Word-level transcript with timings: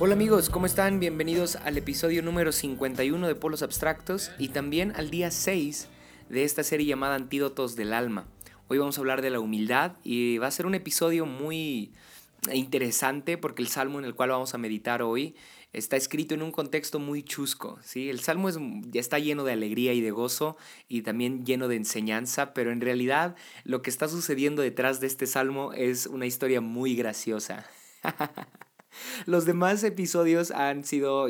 Hola 0.00 0.14
amigos, 0.14 0.48
¿cómo 0.50 0.66
están? 0.66 1.00
Bienvenidos 1.00 1.56
al 1.56 1.76
episodio 1.76 2.22
número 2.22 2.52
51 2.52 3.26
de 3.26 3.34
Polos 3.34 3.62
Abstractos 3.62 4.30
y 4.38 4.50
también 4.50 4.92
al 4.94 5.10
día 5.10 5.32
6 5.32 5.88
de 6.28 6.44
esta 6.44 6.62
serie 6.62 6.86
llamada 6.86 7.14
Antídotos 7.14 7.74
del 7.74 7.92
Alma. 7.92 8.26
Hoy 8.68 8.78
vamos 8.78 8.98
a 8.98 9.00
hablar 9.00 9.22
de 9.22 9.30
la 9.30 9.40
humildad 9.40 9.96
y 10.04 10.38
va 10.38 10.46
a 10.46 10.50
ser 10.50 10.66
un 10.66 10.74
episodio 10.74 11.24
muy 11.24 11.92
interesante 12.52 13.38
porque 13.38 13.62
el 13.62 13.68
salmo 13.68 13.98
en 13.98 14.04
el 14.04 14.14
cual 14.14 14.30
vamos 14.30 14.54
a 14.54 14.58
meditar 14.58 15.02
hoy 15.02 15.34
está 15.72 15.96
escrito 15.96 16.34
en 16.34 16.42
un 16.42 16.52
contexto 16.52 16.98
muy 16.98 17.22
chusco, 17.22 17.78
¿sí? 17.82 18.10
El 18.10 18.20
salmo 18.20 18.48
es, 18.48 18.58
ya 18.90 19.00
está 19.00 19.18
lleno 19.18 19.44
de 19.44 19.52
alegría 19.52 19.92
y 19.94 20.00
de 20.00 20.10
gozo 20.10 20.56
y 20.88 21.02
también 21.02 21.44
lleno 21.44 21.68
de 21.68 21.76
enseñanza, 21.76 22.52
pero 22.52 22.72
en 22.72 22.80
realidad 22.80 23.36
lo 23.64 23.82
que 23.82 23.90
está 23.90 24.08
sucediendo 24.08 24.62
detrás 24.62 25.00
de 25.00 25.06
este 25.06 25.26
salmo 25.26 25.72
es 25.72 26.06
una 26.06 26.26
historia 26.26 26.60
muy 26.60 26.94
graciosa. 26.94 27.66
Los 29.26 29.44
demás 29.44 29.82
episodios 29.84 30.50
han 30.50 30.84
sido 30.84 31.28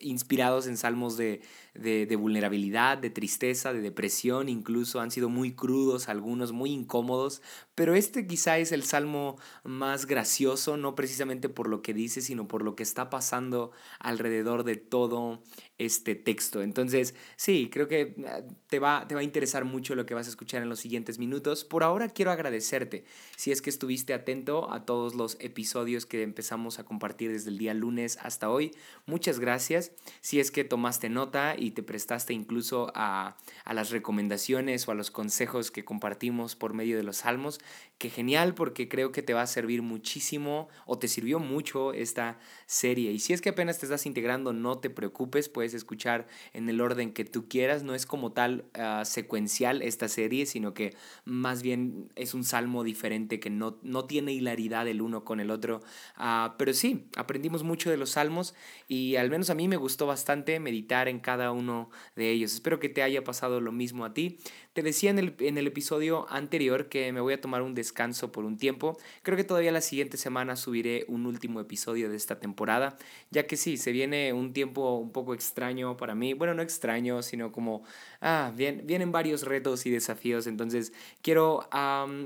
inspirados 0.00 0.66
en 0.66 0.76
salmos 0.76 1.16
de, 1.16 1.40
de, 1.74 2.16
vulnerabilidad, 2.16 2.98
de 2.98 3.10
tristeza, 3.10 3.72
de 3.72 3.80
depresión, 3.80 4.48
incluso 4.48 5.00
han 5.00 5.10
sido 5.10 5.28
muy 5.28 5.52
crudos, 5.52 6.08
algunos 6.08 6.52
muy 6.52 6.70
incómodos, 6.70 7.42
pero 7.74 7.94
este 7.94 8.26
quizá 8.26 8.58
es 8.58 8.72
el 8.72 8.82
salmo 8.82 9.36
más 9.64 10.06
gracioso, 10.06 10.76
no 10.76 10.94
precisamente 10.94 11.48
por 11.48 11.68
lo 11.68 11.82
que 11.82 11.94
dice, 11.94 12.20
sino 12.20 12.48
por 12.48 12.62
lo 12.62 12.74
que 12.74 12.82
está 12.82 13.10
pasando 13.10 13.70
alrededor 14.00 14.64
de 14.64 14.76
todo 14.76 15.42
este 15.78 16.14
texto. 16.14 16.62
Entonces, 16.62 17.14
sí, 17.36 17.70
creo 17.72 17.88
que 17.88 18.14
ah, 18.26 18.40
te 18.68 18.78
va, 18.78 19.06
te 19.08 19.14
va 19.14 19.20
a 19.20 19.24
interesar 19.24 19.64
mucho 19.64 19.94
lo 19.94 20.06
que 20.06 20.14
vas 20.14 20.26
a 20.26 20.30
escuchar 20.30 20.62
en 20.62 20.68
los 20.68 20.80
siguientes 20.80 21.18
minutos. 21.18 21.64
Por 21.64 21.84
ahora 21.84 22.08
quiero 22.08 22.30
agradecerte 22.30 23.04
si 23.36 23.52
es 23.52 23.62
que 23.62 23.70
estuviste 23.70 24.12
atento 24.12 24.72
a 24.72 24.84
todos 24.84 25.14
los 25.14 25.36
episodios 25.40 26.04
que 26.04 26.22
empezamos 26.22 26.78
a 26.78 26.84
compartir 26.84 27.32
desde 27.32 27.50
el 27.50 27.58
día 27.58 27.74
lunes 27.74 28.18
hasta 28.22 28.50
hoy. 28.50 28.72
Muchas 29.06 29.38
gracias. 29.38 29.92
Si 30.20 30.40
es 30.40 30.50
que 30.50 30.64
tomaste 30.64 31.08
nota 31.08 31.54
y 31.56 31.70
te 31.70 31.82
prestaste 31.82 32.32
incluso 32.32 32.90
a, 32.94 33.36
a 33.64 33.74
las 33.74 33.90
recomendaciones 33.90 34.86
o 34.88 34.92
a 34.92 34.94
los 34.94 35.10
consejos 35.10 35.70
que 35.70 35.84
compartimos 35.84 36.56
por 36.56 36.74
medio 36.74 36.96
de 36.96 37.04
los 37.04 37.18
salmos, 37.18 37.60
que 37.98 38.10
genial 38.10 38.54
porque 38.54 38.88
creo 38.88 39.10
que 39.10 39.22
te 39.22 39.34
va 39.34 39.42
a 39.42 39.46
servir 39.46 39.82
muchísimo 39.82 40.68
o 40.86 40.98
te 40.98 41.08
sirvió 41.08 41.40
mucho 41.40 41.92
esta 41.92 42.38
serie. 42.66 43.10
Y 43.10 43.18
si 43.18 43.32
es 43.32 43.40
que 43.40 43.48
apenas 43.48 43.78
te 43.78 43.86
estás 43.86 44.06
integrando, 44.06 44.52
no 44.52 44.78
te 44.78 44.88
preocupes, 44.88 45.48
puedes 45.48 45.74
escuchar 45.74 46.28
en 46.52 46.68
el 46.68 46.80
orden 46.80 47.12
que 47.12 47.24
tú 47.24 47.48
quieras. 47.48 47.82
No 47.82 47.94
es 47.94 48.06
como 48.06 48.32
tal 48.32 48.66
ah, 48.74 49.02
secuencial 49.04 49.82
esta 49.82 50.08
serie, 50.08 50.46
sino 50.46 50.74
que 50.74 50.96
más 51.24 51.62
bien 51.62 52.08
es 52.14 52.34
un 52.34 52.44
salmo 52.44 52.84
diferente 52.84 53.40
que 53.40 53.50
no, 53.50 53.78
no 53.82 54.04
tiene 54.04 54.32
hilaridad 54.32 54.86
el 54.86 55.02
uno 55.02 55.24
con 55.24 55.40
el 55.40 55.50
otro. 55.50 55.82
Uh, 56.18 56.52
pero 56.56 56.72
sí, 56.74 57.08
aprendimos 57.16 57.64
mucho 57.64 57.90
de 57.90 57.96
los 57.96 58.10
salmos 58.10 58.54
y 58.86 59.16
al 59.16 59.28
menos 59.28 59.50
a 59.50 59.54
mí 59.54 59.66
me 59.66 59.76
gustó 59.76 60.06
bastante 60.06 60.60
meditar 60.60 61.08
en 61.08 61.18
cada 61.18 61.50
uno 61.50 61.90
de 62.14 62.30
ellos. 62.30 62.52
Espero 62.54 62.78
que 62.78 62.88
te 62.88 63.02
haya 63.02 63.24
pasado 63.24 63.60
lo 63.60 63.72
mismo 63.72 64.04
a 64.04 64.14
ti. 64.14 64.38
Te 64.78 64.84
decía 64.84 65.10
en 65.10 65.18
el, 65.18 65.34
en 65.40 65.58
el 65.58 65.66
episodio 65.66 66.30
anterior 66.30 66.88
que 66.88 67.12
me 67.12 67.20
voy 67.20 67.34
a 67.34 67.40
tomar 67.40 67.62
un 67.62 67.74
descanso 67.74 68.30
por 68.30 68.44
un 68.44 68.58
tiempo. 68.58 68.96
Creo 69.24 69.36
que 69.36 69.42
todavía 69.42 69.72
la 69.72 69.80
siguiente 69.80 70.16
semana 70.16 70.54
subiré 70.54 71.04
un 71.08 71.26
último 71.26 71.58
episodio 71.58 72.08
de 72.08 72.14
esta 72.14 72.38
temporada, 72.38 72.96
ya 73.32 73.48
que 73.48 73.56
sí, 73.56 73.76
se 73.76 73.90
viene 73.90 74.32
un 74.32 74.52
tiempo 74.52 74.94
un 74.98 75.10
poco 75.10 75.34
extraño 75.34 75.96
para 75.96 76.14
mí. 76.14 76.32
Bueno, 76.32 76.54
no 76.54 76.62
extraño, 76.62 77.22
sino 77.22 77.50
como, 77.50 77.82
ah, 78.20 78.52
bien, 78.54 78.82
vienen 78.84 79.12
varios 79.12 79.42
retos 79.42 79.86
y 79.86 79.90
desafíos. 79.90 80.46
Entonces 80.46 80.92
quiero 81.22 81.68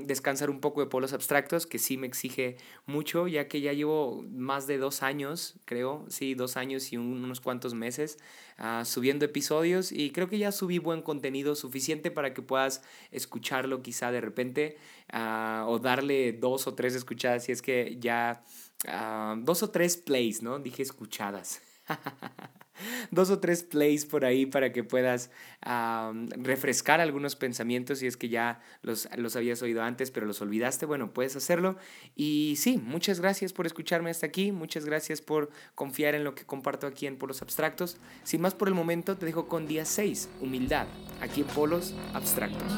descansar 0.05 0.49
un 0.49 0.59
poco 0.59 0.81
de 0.81 0.87
polos 0.87 1.13
abstractos, 1.13 1.67
que 1.67 1.79
sí 1.79 1.97
me 1.97 2.07
exige 2.07 2.57
mucho, 2.85 3.27
ya 3.27 3.47
que 3.47 3.61
ya 3.61 3.73
llevo 3.73 4.23
más 4.31 4.67
de 4.67 4.77
dos 4.77 5.03
años, 5.03 5.55
creo, 5.65 6.05
sí, 6.09 6.35
dos 6.35 6.57
años 6.57 6.91
y 6.93 6.97
unos 6.97 7.41
cuantos 7.41 7.73
meses 7.73 8.17
uh, 8.59 8.85
subiendo 8.85 9.25
episodios 9.25 9.91
y 9.91 10.11
creo 10.11 10.29
que 10.29 10.37
ya 10.37 10.51
subí 10.51 10.79
buen 10.79 11.01
contenido 11.01 11.55
suficiente 11.55 12.11
para 12.11 12.33
que 12.33 12.41
puedas 12.41 12.81
escucharlo 13.11 13.81
quizá 13.81 14.11
de 14.11 14.21
repente 14.21 14.77
uh, 15.13 15.65
o 15.67 15.79
darle 15.79 16.33
dos 16.33 16.67
o 16.67 16.73
tres 16.73 16.95
escuchadas 16.95 17.45
si 17.45 17.51
es 17.51 17.61
que 17.61 17.97
ya 17.99 18.43
uh, 18.87 19.39
dos 19.43 19.63
o 19.63 19.69
tres 19.69 19.97
plays, 19.97 20.41
¿no? 20.41 20.59
Dije 20.59 20.83
escuchadas. 20.83 21.72
dos 23.11 23.29
o 23.29 23.39
tres 23.39 23.63
plays 23.63 24.05
por 24.05 24.25
ahí 24.25 24.45
para 24.45 24.71
que 24.71 24.83
puedas 24.83 25.29
refrescar 26.37 26.99
algunos 26.99 27.35
pensamientos 27.35 27.99
si 27.99 28.07
es 28.07 28.17
que 28.17 28.29
ya 28.29 28.61
los, 28.81 29.07
los 29.15 29.35
habías 29.35 29.61
oído 29.61 29.81
antes 29.83 30.11
pero 30.11 30.25
los 30.25 30.41
olvidaste, 30.41 30.85
bueno, 30.85 31.13
puedes 31.13 31.35
hacerlo. 31.35 31.77
Y 32.15 32.55
sí, 32.57 32.77
muchas 32.77 33.19
gracias 33.19 33.53
por 33.53 33.65
escucharme 33.65 34.09
hasta 34.09 34.25
aquí, 34.25 34.51
muchas 34.51 34.85
gracias 34.85 35.21
por 35.21 35.49
confiar 35.75 36.15
en 36.15 36.23
lo 36.23 36.35
que 36.35 36.45
comparto 36.45 36.87
aquí 36.87 37.07
en 37.07 37.17
Polos 37.17 37.41
Abstractos. 37.41 37.97
Sin 38.23 38.41
más 38.41 38.53
por 38.53 38.67
el 38.67 38.73
momento, 38.73 39.17
te 39.17 39.25
dejo 39.25 39.47
con 39.47 39.67
día 39.67 39.85
6, 39.85 40.29
humildad, 40.41 40.87
aquí 41.21 41.41
en 41.41 41.47
Polos 41.47 41.93
Abstractos. 42.13 42.71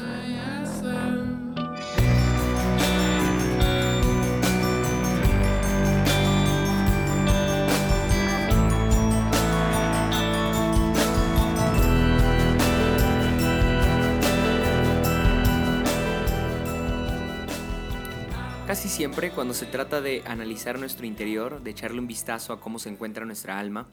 Casi 18.76 18.90
siempre 18.90 19.30
cuando 19.30 19.54
se 19.54 19.64
trata 19.64 20.02
de 20.02 20.22
analizar 20.26 20.78
nuestro 20.78 21.06
interior, 21.06 21.62
de 21.62 21.70
echarle 21.70 21.98
un 21.98 22.06
vistazo 22.06 22.52
a 22.52 22.60
cómo 22.60 22.78
se 22.78 22.90
encuentra 22.90 23.24
nuestra 23.24 23.58
alma, 23.58 23.88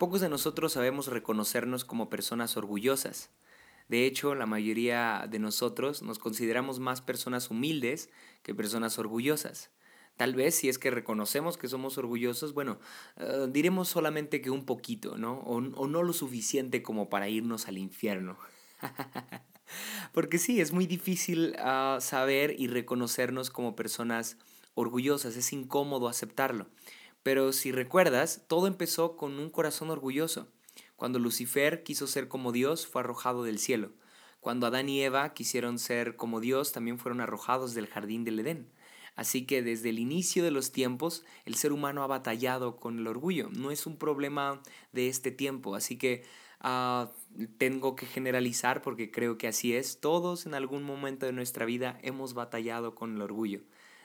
pocos 0.00 0.20
de 0.20 0.28
nosotros 0.28 0.72
sabemos 0.72 1.06
reconocernos 1.06 1.84
como 1.84 2.10
personas 2.10 2.56
orgullosas. 2.56 3.30
De 3.86 4.04
hecho, 4.04 4.34
la 4.34 4.46
mayoría 4.46 5.28
de 5.30 5.38
nosotros 5.38 6.02
nos 6.02 6.18
consideramos 6.18 6.80
más 6.80 7.02
personas 7.02 7.52
humildes 7.52 8.10
que 8.42 8.52
personas 8.52 8.98
orgullosas. 8.98 9.70
Tal 10.16 10.34
vez 10.34 10.56
si 10.56 10.68
es 10.68 10.80
que 10.80 10.90
reconocemos 10.90 11.56
que 11.56 11.68
somos 11.68 11.96
orgullosos, 11.96 12.52
bueno, 12.52 12.80
uh, 13.18 13.46
diremos 13.46 13.86
solamente 13.86 14.42
que 14.42 14.50
un 14.50 14.66
poquito, 14.66 15.16
¿no? 15.16 15.34
O, 15.34 15.58
o 15.58 15.86
no 15.86 16.02
lo 16.02 16.12
suficiente 16.12 16.82
como 16.82 17.08
para 17.08 17.28
irnos 17.28 17.68
al 17.68 17.78
infierno. 17.78 18.36
Porque 20.12 20.38
sí, 20.38 20.60
es 20.60 20.72
muy 20.72 20.86
difícil 20.86 21.56
uh, 21.58 22.00
saber 22.00 22.54
y 22.58 22.68
reconocernos 22.68 23.50
como 23.50 23.76
personas 23.76 24.36
orgullosas, 24.74 25.36
es 25.36 25.52
incómodo 25.52 26.08
aceptarlo. 26.08 26.66
Pero 27.22 27.52
si 27.52 27.72
recuerdas, 27.72 28.44
todo 28.46 28.66
empezó 28.66 29.16
con 29.16 29.38
un 29.38 29.50
corazón 29.50 29.90
orgulloso. 29.90 30.48
Cuando 30.96 31.18
Lucifer 31.18 31.82
quiso 31.82 32.06
ser 32.06 32.28
como 32.28 32.52
Dios, 32.52 32.86
fue 32.86 33.00
arrojado 33.00 33.42
del 33.42 33.58
cielo. 33.58 33.92
Cuando 34.40 34.66
Adán 34.66 34.88
y 34.88 35.02
Eva 35.02 35.34
quisieron 35.34 35.78
ser 35.78 36.16
como 36.16 36.40
Dios, 36.40 36.72
también 36.72 36.98
fueron 36.98 37.20
arrojados 37.20 37.74
del 37.74 37.88
jardín 37.88 38.22
del 38.22 38.38
Edén. 38.38 38.70
Así 39.16 39.46
que 39.46 39.62
desde 39.62 39.88
el 39.88 39.98
inicio 39.98 40.44
de 40.44 40.50
los 40.50 40.72
tiempos, 40.72 41.24
el 41.46 41.56
ser 41.56 41.72
humano 41.72 42.02
ha 42.02 42.06
batallado 42.06 42.76
con 42.76 42.98
el 42.98 43.06
orgullo. 43.06 43.48
No 43.50 43.70
es 43.70 43.86
un 43.86 43.96
problema 43.96 44.62
de 44.92 45.08
este 45.08 45.30
tiempo. 45.30 45.74
Así 45.74 45.96
que 45.96 46.24
uh, 46.64 47.06
tengo 47.58 47.96
que 47.96 48.06
generalizar 48.06 48.82
porque 48.82 49.10
creo 49.10 49.38
que 49.38 49.48
así 49.48 49.74
es. 49.74 50.00
Todos 50.00 50.46
en 50.46 50.54
algún 50.54 50.82
momento 50.82 51.26
de 51.26 51.32
nuestra 51.32 51.64
vida 51.64 51.98
hemos 52.02 52.34
batallado 52.34 52.94
con 52.94 53.16
el 53.16 53.22
orgullo. 53.22 53.60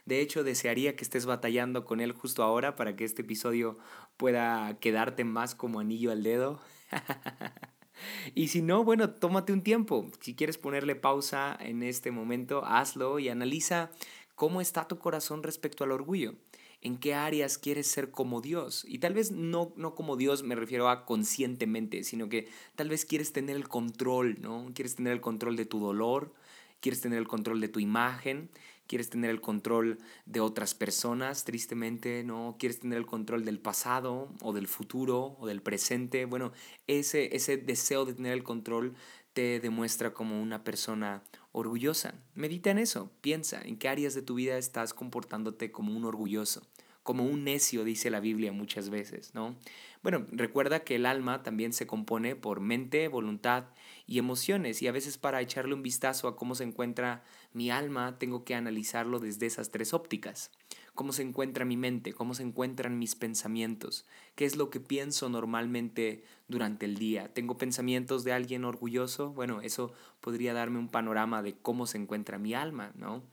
De 0.06 0.20
hecho, 0.20 0.44
desearía 0.44 0.96
que 0.96 1.04
estés 1.04 1.26
batallando 1.26 1.86
con 1.86 2.02
él 2.02 2.12
justo 2.12 2.44
ahora 2.44 2.76
para 2.76 2.96
que 2.96 3.06
este 3.06 3.22
episodio 3.22 3.78
pueda 4.18 4.78
quedarte 4.80 5.24
más 5.24 5.56
como 5.56 5.80
anillo 5.80 6.12
al 6.12 6.24
dedo. 6.24 6.60
y 8.36 8.48
si 8.48 8.62
no, 8.62 8.84
bueno, 8.84 9.12
tómate 9.12 9.54
un 9.54 9.62
tiempo. 9.62 10.10
Si 10.20 10.36
quieres 10.36 10.58
ponerle 10.58 10.96
pausa 10.96 11.58
en 11.60 11.84
este 11.84 12.12
momento, 12.12 12.66
hazlo 12.66 13.20
y 13.20 13.30
analiza 13.30 13.92
cómo 14.36 14.60
está 14.60 14.88
tu 14.88 14.98
corazón 14.98 15.44
respecto 15.44 15.84
al 15.84 15.92
orgullo 15.92 16.34
en 16.82 16.98
qué 16.98 17.14
áreas 17.14 17.58
quieres 17.58 17.88
ser 17.88 18.12
como 18.12 18.42
Dios. 18.42 18.86
Y 18.88 19.00
tal 19.00 19.14
vez 19.14 19.32
no, 19.32 19.74
no 19.76 19.96
como 19.96 20.18
Dios 20.18 20.44
me 20.44 20.56
refiero 20.56 20.90
a 20.90 21.06
conscientemente, 21.06 22.04
sino 22.04 22.28
que 22.28 22.50
tal 22.76 22.90
vez 22.90 23.06
quieres 23.06 23.32
tener 23.34 23.56
el 23.56 23.68
control, 23.68 24.38
¿no? 24.42 24.72
Quieres 24.74 24.96
tener 24.96 25.14
el 25.14 25.22
control 25.22 25.56
de 25.56 25.66
tu 25.66 25.80
dolor, 25.80 26.34
quieres 26.80 27.02
tener 27.02 27.20
el 27.20 27.28
control 27.28 27.62
de 27.62 27.68
tu 27.68 27.80
imagen, 27.80 28.50
quieres 28.88 29.10
tener 29.10 29.30
el 29.30 29.40
control 29.40 30.00
de 30.26 30.42
otras 30.42 30.74
personas, 30.74 31.46
tristemente, 31.46 32.24
¿no? 32.24 32.58
Quieres 32.60 32.80
tener 32.80 32.98
el 32.98 33.06
control 33.06 33.46
del 33.46 33.60
pasado 33.60 34.34
o 34.42 34.52
del 34.52 34.68
futuro 34.68 35.38
o 35.40 35.48
del 35.48 35.62
presente. 35.62 36.26
Bueno, 36.26 36.52
ese, 36.88 37.36
ese 37.36 37.58
deseo 37.58 38.06
de 38.06 38.16
tener 38.16 38.34
el 38.34 38.44
control 38.44 38.96
te 39.34 39.60
demuestra 39.60 40.14
como 40.14 40.42
una 40.42 40.64
persona 40.64 41.24
orgullosa. 41.52 42.16
Medita 42.34 42.72
en 42.72 42.78
eso, 42.78 43.12
piensa 43.22 43.62
en 43.62 43.78
qué 43.78 43.90
áreas 43.90 44.14
de 44.14 44.22
tu 44.22 44.36
vida 44.36 44.58
estás 44.58 44.94
comportándote 44.94 45.72
como 45.72 45.96
un 45.96 46.06
orgulloso, 46.06 46.62
como 47.04 47.26
un 47.26 47.44
necio, 47.44 47.84
dice 47.84 48.10
la 48.10 48.20
Biblia 48.20 48.52
muchas 48.52 48.90
veces, 48.90 49.34
¿no? 49.34 49.56
Bueno, 50.04 50.26
recuerda 50.32 50.84
que 50.84 50.96
el 50.96 51.06
alma 51.06 51.44
también 51.44 51.74
se 51.74 51.88
compone 51.88 52.36
por 52.36 52.60
mente, 52.60 53.08
voluntad 53.08 53.66
y 54.08 54.18
emociones 54.18 54.82
y 54.82 54.88
a 54.88 54.92
veces 54.92 55.18
para 55.18 55.42
echarle 55.42 55.74
un 55.74 55.84
vistazo 55.84 56.28
a 56.28 56.36
cómo 56.36 56.56
se 56.56 56.64
encuentra 56.64 57.24
mi 57.54 57.70
alma 57.70 58.18
tengo 58.18 58.44
que 58.44 58.56
analizarlo 58.56 59.20
desde 59.20 59.46
esas 59.46 59.72
tres 59.72 59.94
ópticas 59.94 60.52
cómo 60.94 61.14
se 61.14 61.22
encuentra 61.22 61.66
mi 61.66 61.78
mente, 61.78 62.14
cómo 62.14 62.34
se 62.34 62.44
encuentran 62.44 63.00
mis 63.00 63.16
pensamientos, 63.16 64.06
qué 64.36 64.46
es 64.46 64.56
lo 64.56 64.70
que 64.70 64.80
pienso 64.80 65.30
normalmente 65.30 66.24
durante 66.48 66.86
el 66.86 66.98
día. 66.98 67.34
¿Tengo 67.34 67.58
pensamientos 67.58 68.24
de 68.24 68.34
alguien 68.34 68.66
orgulloso? 68.66 69.30
Bueno, 69.30 69.62
eso 69.62 69.94
podría 70.20 70.54
darme 70.54 70.80
un 70.80 70.90
panorama 70.90 71.42
de 71.42 71.56
cómo 71.58 71.88
se 71.88 71.98
encuentra 71.98 72.38
mi 72.38 72.54
alma, 72.54 72.92
¿no? 72.96 73.24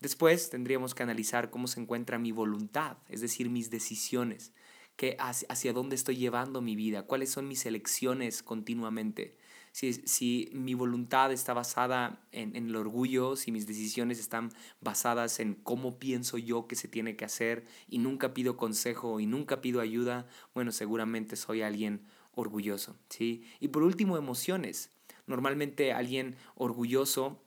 Después 0.00 0.50
tendríamos 0.50 0.94
que 0.94 1.02
analizar 1.02 1.50
cómo 1.50 1.68
se 1.68 1.80
encuentra 1.80 2.18
mi 2.18 2.32
voluntad, 2.32 2.98
es 3.08 3.22
decir, 3.22 3.48
mis 3.48 3.70
decisiones, 3.70 4.52
que 4.96 5.16
hacia 5.18 5.72
dónde 5.72 5.96
estoy 5.96 6.16
llevando 6.16 6.60
mi 6.60 6.76
vida, 6.76 7.02
cuáles 7.02 7.30
son 7.30 7.48
mis 7.48 7.64
elecciones 7.66 8.42
continuamente 8.42 9.36
si, 9.76 10.48
mi 10.54 10.72
voluntad 10.72 11.30
está 11.32 11.52
basada 11.52 12.18
en, 12.32 12.56
el 12.56 12.74
orgullo, 12.76 13.36
si 13.36 13.52
mis 13.52 13.66
decisiones 13.66 14.18
están 14.18 14.50
basadas 14.80 15.38
en 15.38 15.54
cómo 15.54 15.98
pienso 15.98 16.38
yo 16.38 16.66
que 16.66 16.76
se 16.76 16.88
tiene 16.88 17.14
que 17.14 17.26
hacer 17.26 17.66
y 17.86 17.98
nunca 17.98 18.32
pido 18.32 18.56
consejo 18.56 19.20
y 19.20 19.26
nunca 19.26 19.60
pido 19.60 19.82
ayuda, 19.82 20.26
bueno, 20.54 20.72
seguramente 20.72 21.36
soy 21.36 21.60
alguien 21.60 22.06
orgulloso, 22.34 22.96
¿sí? 23.10 23.44
Y 23.60 23.68
por 23.68 23.82
último, 23.82 24.16
emociones. 24.16 24.90
Normalmente 25.26 25.92
alguien 25.92 26.36
orgulloso 26.54 27.42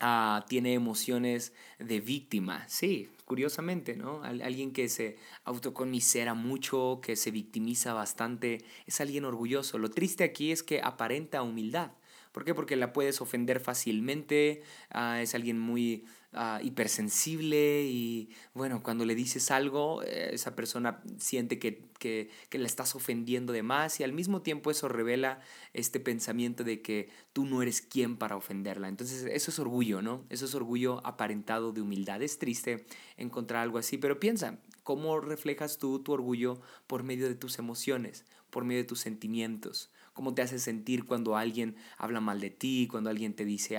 ah, 0.00 0.46
tiene 0.48 0.72
emociones 0.72 1.52
de 1.78 2.00
víctima, 2.00 2.66
sí, 2.68 3.10
curiosamente, 3.28 3.94
¿no? 3.94 4.22
Alguien 4.24 4.72
que 4.72 4.88
se 4.88 5.18
autoconmisera 5.44 6.34
mucho, 6.34 7.00
que 7.02 7.14
se 7.14 7.30
victimiza 7.30 7.92
bastante, 7.92 8.64
es 8.86 9.00
alguien 9.00 9.26
orgulloso. 9.26 9.78
Lo 9.78 9.90
triste 9.90 10.24
aquí 10.24 10.50
es 10.50 10.62
que 10.64 10.80
aparenta 10.82 11.42
humildad. 11.42 11.92
¿Por 12.38 12.44
qué? 12.44 12.54
Porque 12.54 12.76
la 12.76 12.92
puedes 12.92 13.20
ofender 13.20 13.58
fácilmente, 13.58 14.62
ah, 14.90 15.20
es 15.20 15.34
alguien 15.34 15.58
muy 15.58 16.04
uh, 16.34 16.64
hipersensible 16.64 17.82
y 17.82 18.30
bueno, 18.54 18.80
cuando 18.80 19.04
le 19.04 19.16
dices 19.16 19.50
algo, 19.50 20.04
eh, 20.04 20.30
esa 20.34 20.54
persona 20.54 21.02
siente 21.18 21.58
que, 21.58 21.88
que, 21.98 22.30
que, 22.48 22.58
la 22.58 22.68
estás 22.68 22.94
ofendiendo 22.94 23.52
de 23.52 23.64
más 23.64 23.98
y 23.98 24.04
al 24.04 24.12
mismo 24.12 24.40
tiempo 24.40 24.70
eso 24.70 24.86
revela 24.86 25.40
este 25.72 25.98
pensamiento 25.98 26.62
de 26.62 26.80
que 26.80 27.08
tú 27.32 27.44
no 27.44 27.60
eres 27.60 27.82
quien 27.82 28.16
para 28.16 28.36
ofenderla. 28.36 28.86
Entonces 28.86 29.24
eso 29.24 29.50
es 29.50 29.58
orgullo, 29.58 30.00
¿no? 30.00 30.24
Eso 30.30 30.44
es 30.44 30.54
orgullo 30.54 31.04
aparentado 31.04 31.72
de 31.72 31.80
humildad. 31.80 32.22
Es 32.22 32.38
triste 32.38 32.86
encontrar 33.16 33.64
algo 33.64 33.78
así, 33.78 33.98
pero 33.98 34.20
piensa, 34.20 34.60
¿cómo 34.84 35.18
reflejas 35.18 35.78
tú 35.78 36.04
tu 36.04 36.12
orgullo 36.12 36.60
por 36.86 37.02
medio 37.02 37.26
de 37.26 37.34
tus 37.34 37.58
emociones, 37.58 38.24
por 38.50 38.62
medio 38.62 38.82
de 38.82 38.88
tus 38.88 39.00
sentimientos? 39.00 39.90
Cómo 40.18 40.34
te 40.34 40.42
hace 40.42 40.58
sentir 40.58 41.06
cuando 41.06 41.36
alguien 41.36 41.76
habla 41.96 42.20
mal 42.20 42.40
de 42.40 42.50
ti, 42.50 42.88
cuando 42.90 43.08
alguien 43.08 43.34
te 43.34 43.44
dice 43.44 43.78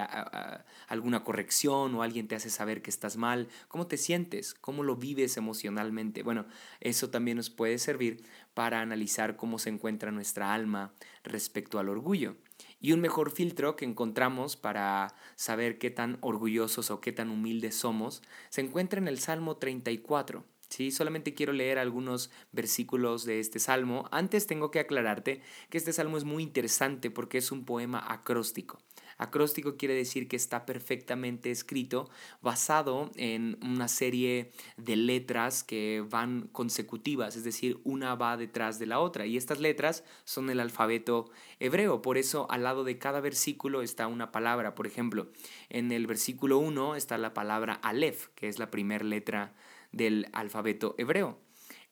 alguna 0.87 1.21
corrección 1.25 1.93
o 1.93 2.01
alguien 2.01 2.29
te 2.29 2.35
hace 2.35 2.49
saber 2.49 2.81
que 2.81 2.89
estás 2.89 3.17
mal, 3.17 3.49
cómo 3.67 3.87
te 3.87 3.97
sientes, 3.97 4.53
cómo 4.53 4.83
lo 4.83 4.95
vives 4.95 5.35
emocionalmente. 5.35 6.23
Bueno, 6.23 6.45
eso 6.79 7.09
también 7.09 7.35
nos 7.35 7.49
puede 7.49 7.77
servir 7.77 8.23
para 8.53 8.79
analizar 8.79 9.35
cómo 9.35 9.59
se 9.59 9.67
encuentra 9.67 10.11
nuestra 10.13 10.53
alma 10.53 10.93
respecto 11.25 11.77
al 11.77 11.89
orgullo. 11.89 12.37
Y 12.79 12.93
un 12.93 13.01
mejor 13.01 13.31
filtro 13.31 13.75
que 13.75 13.83
encontramos 13.83 14.55
para 14.55 15.13
saber 15.35 15.77
qué 15.77 15.89
tan 15.89 16.19
orgullosos 16.21 16.89
o 16.89 17.01
qué 17.01 17.11
tan 17.11 17.31
humildes 17.31 17.75
somos 17.75 18.21
se 18.47 18.61
encuentra 18.61 19.01
en 19.01 19.09
el 19.09 19.19
Salmo 19.19 19.57
34. 19.57 20.45
¿Sí? 20.69 20.91
Solamente 20.91 21.33
quiero 21.33 21.53
leer 21.53 21.77
algunos 21.77 22.31
versículos 22.51 23.25
de 23.25 23.39
este 23.39 23.59
salmo. 23.59 24.07
Antes 24.11 24.47
tengo 24.47 24.71
que 24.71 24.79
aclararte 24.79 25.41
que 25.69 25.77
este 25.77 25.93
salmo 25.93 26.17
es 26.17 26.23
muy 26.23 26.43
interesante 26.43 27.11
porque 27.11 27.39
es 27.39 27.51
un 27.51 27.65
poema 27.65 28.03
acróstico. 28.07 28.79
Acróstico 29.19 29.75
quiere 29.75 29.95
decir 29.95 30.29
que 30.29 30.37
está 30.37 30.65
perfectamente 30.65 31.51
escrito, 31.51 32.09
basado 32.41 33.11
en 33.17 33.59
una 33.61 33.89
serie 33.89 34.51
de 34.77 34.95
letras 34.95 35.61
que 35.61 36.05
van 36.09 36.47
consecutivas, 36.53 37.35
es 37.35 37.43
decir, 37.43 37.81
una 37.83 38.15
va 38.15 38.37
detrás 38.37 38.79
de 38.79 38.85
la 38.85 38.99
otra. 38.99 39.25
Y 39.25 39.35
estas 39.35 39.59
letras 39.59 40.05
son 40.23 40.49
el 40.49 40.61
alfabeto 40.61 41.29
hebreo. 41.59 42.01
Por 42.01 42.17
eso 42.17 42.47
al 42.49 42.63
lado 42.63 42.85
de 42.85 42.97
cada 42.97 43.19
versículo 43.19 43.81
está 43.81 44.07
una 44.07 44.31
palabra. 44.31 44.73
Por 44.73 44.87
ejemplo, 44.87 45.27
en 45.67 45.91
el 45.91 46.07
versículo 46.07 46.57
1 46.57 46.95
está 46.95 47.17
la 47.17 47.33
palabra 47.33 47.73
Aleph, 47.73 48.27
que 48.35 48.47
es 48.47 48.57
la 48.57 48.71
primera 48.71 49.03
letra 49.03 49.53
del 49.91 50.27
alfabeto 50.33 50.95
hebreo. 50.97 51.39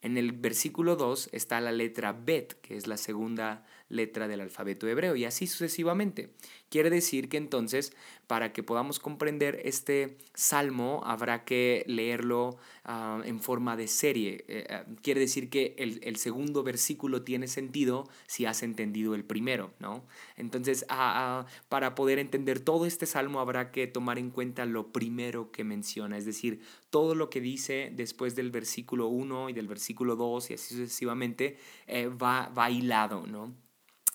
En 0.01 0.17
el 0.17 0.31
versículo 0.31 0.95
2 0.95 1.29
está 1.31 1.59
la 1.59 1.71
letra 1.71 2.13
Bet, 2.13 2.61
que 2.61 2.77
es 2.77 2.85
la 2.85 2.97
segunda 2.97 3.65
letra 3.89 4.27
del 4.27 4.41
alfabeto 4.41 4.87
hebreo, 4.87 5.15
y 5.15 5.25
así 5.25 5.47
sucesivamente. 5.47 6.33
Quiere 6.69 6.89
decir 6.89 7.29
que 7.29 7.37
entonces, 7.37 7.93
para 8.27 8.51
que 8.51 8.61
podamos 8.61 8.99
comprender 8.99 9.61
este 9.63 10.17
salmo, 10.33 11.01
habrá 11.05 11.45
que 11.45 11.85
leerlo 11.87 12.57
ah, 12.83 13.21
en 13.23 13.39
forma 13.39 13.77
de 13.77 13.87
serie. 13.87 14.43
Eh, 14.49 14.67
ah, 14.69 14.83
quiere 15.01 15.21
decir 15.21 15.49
que 15.49 15.75
el, 15.77 16.15
segundo 16.17 16.63
versículo 16.63 17.23
tiene 17.23 17.47
sentido 17.47 18.09
si 18.27 18.45
has 18.45 18.63
entendido 18.63 19.15
el 19.15 19.23
primero, 19.23 19.73
¿no? 19.79 20.03
Entonces, 20.35 20.85
ah, 20.89 21.45
para 21.69 21.95
poder 21.95 22.19
entender 22.19 22.59
todo 22.59 22.85
este 22.85 23.05
salmo, 23.05 23.39
habrá 23.39 23.71
que 23.71 23.87
tomar 23.87 24.19
en 24.19 24.29
cuenta 24.29 24.65
lo 24.65 24.91
primero 24.91 25.51
que 25.51 25.63
menciona, 25.63 26.17
es 26.17 26.25
decir, 26.25 26.59
todo 26.89 27.15
lo 27.15 27.29
que 27.29 27.39
dice 27.39 27.93
después 27.95 28.35
del 28.35 28.51
versículo 28.51 29.07
1 29.07 29.49
y 29.49 29.53
del 29.53 29.67
versículo 29.67 30.17
2 30.17 30.51
y 30.51 30.53
así 30.55 30.75
sucesivamente 30.75 31.57
eh, 31.87 32.07
va, 32.07 32.49
va 32.49 32.69
hilado, 32.69 33.25
¿no? 33.25 33.53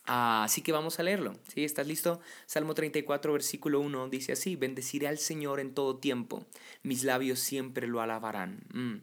Así 0.05 0.63
que 0.63 0.73
vamos 0.73 0.99
a 0.99 1.03
leerlo. 1.03 1.35
¿sí? 1.55 1.65
¿Estás 1.65 1.87
listo? 1.87 2.21
Salmo 2.47 2.75
34, 2.75 3.33
versículo 3.33 3.81
1 3.81 4.09
dice 4.09 4.33
así, 4.33 4.57
bendeciré 4.57 5.09
al 5.09 5.19
Señor 5.19 5.61
en 5.61 5.75
todo 5.75 5.97
tiempo, 5.97 6.45
mis 6.83 7.05
labios 7.05 7.39
siempre 7.39 7.87
lo 7.87 8.01
alabarán. 8.01 8.65
Mm. 8.73 8.97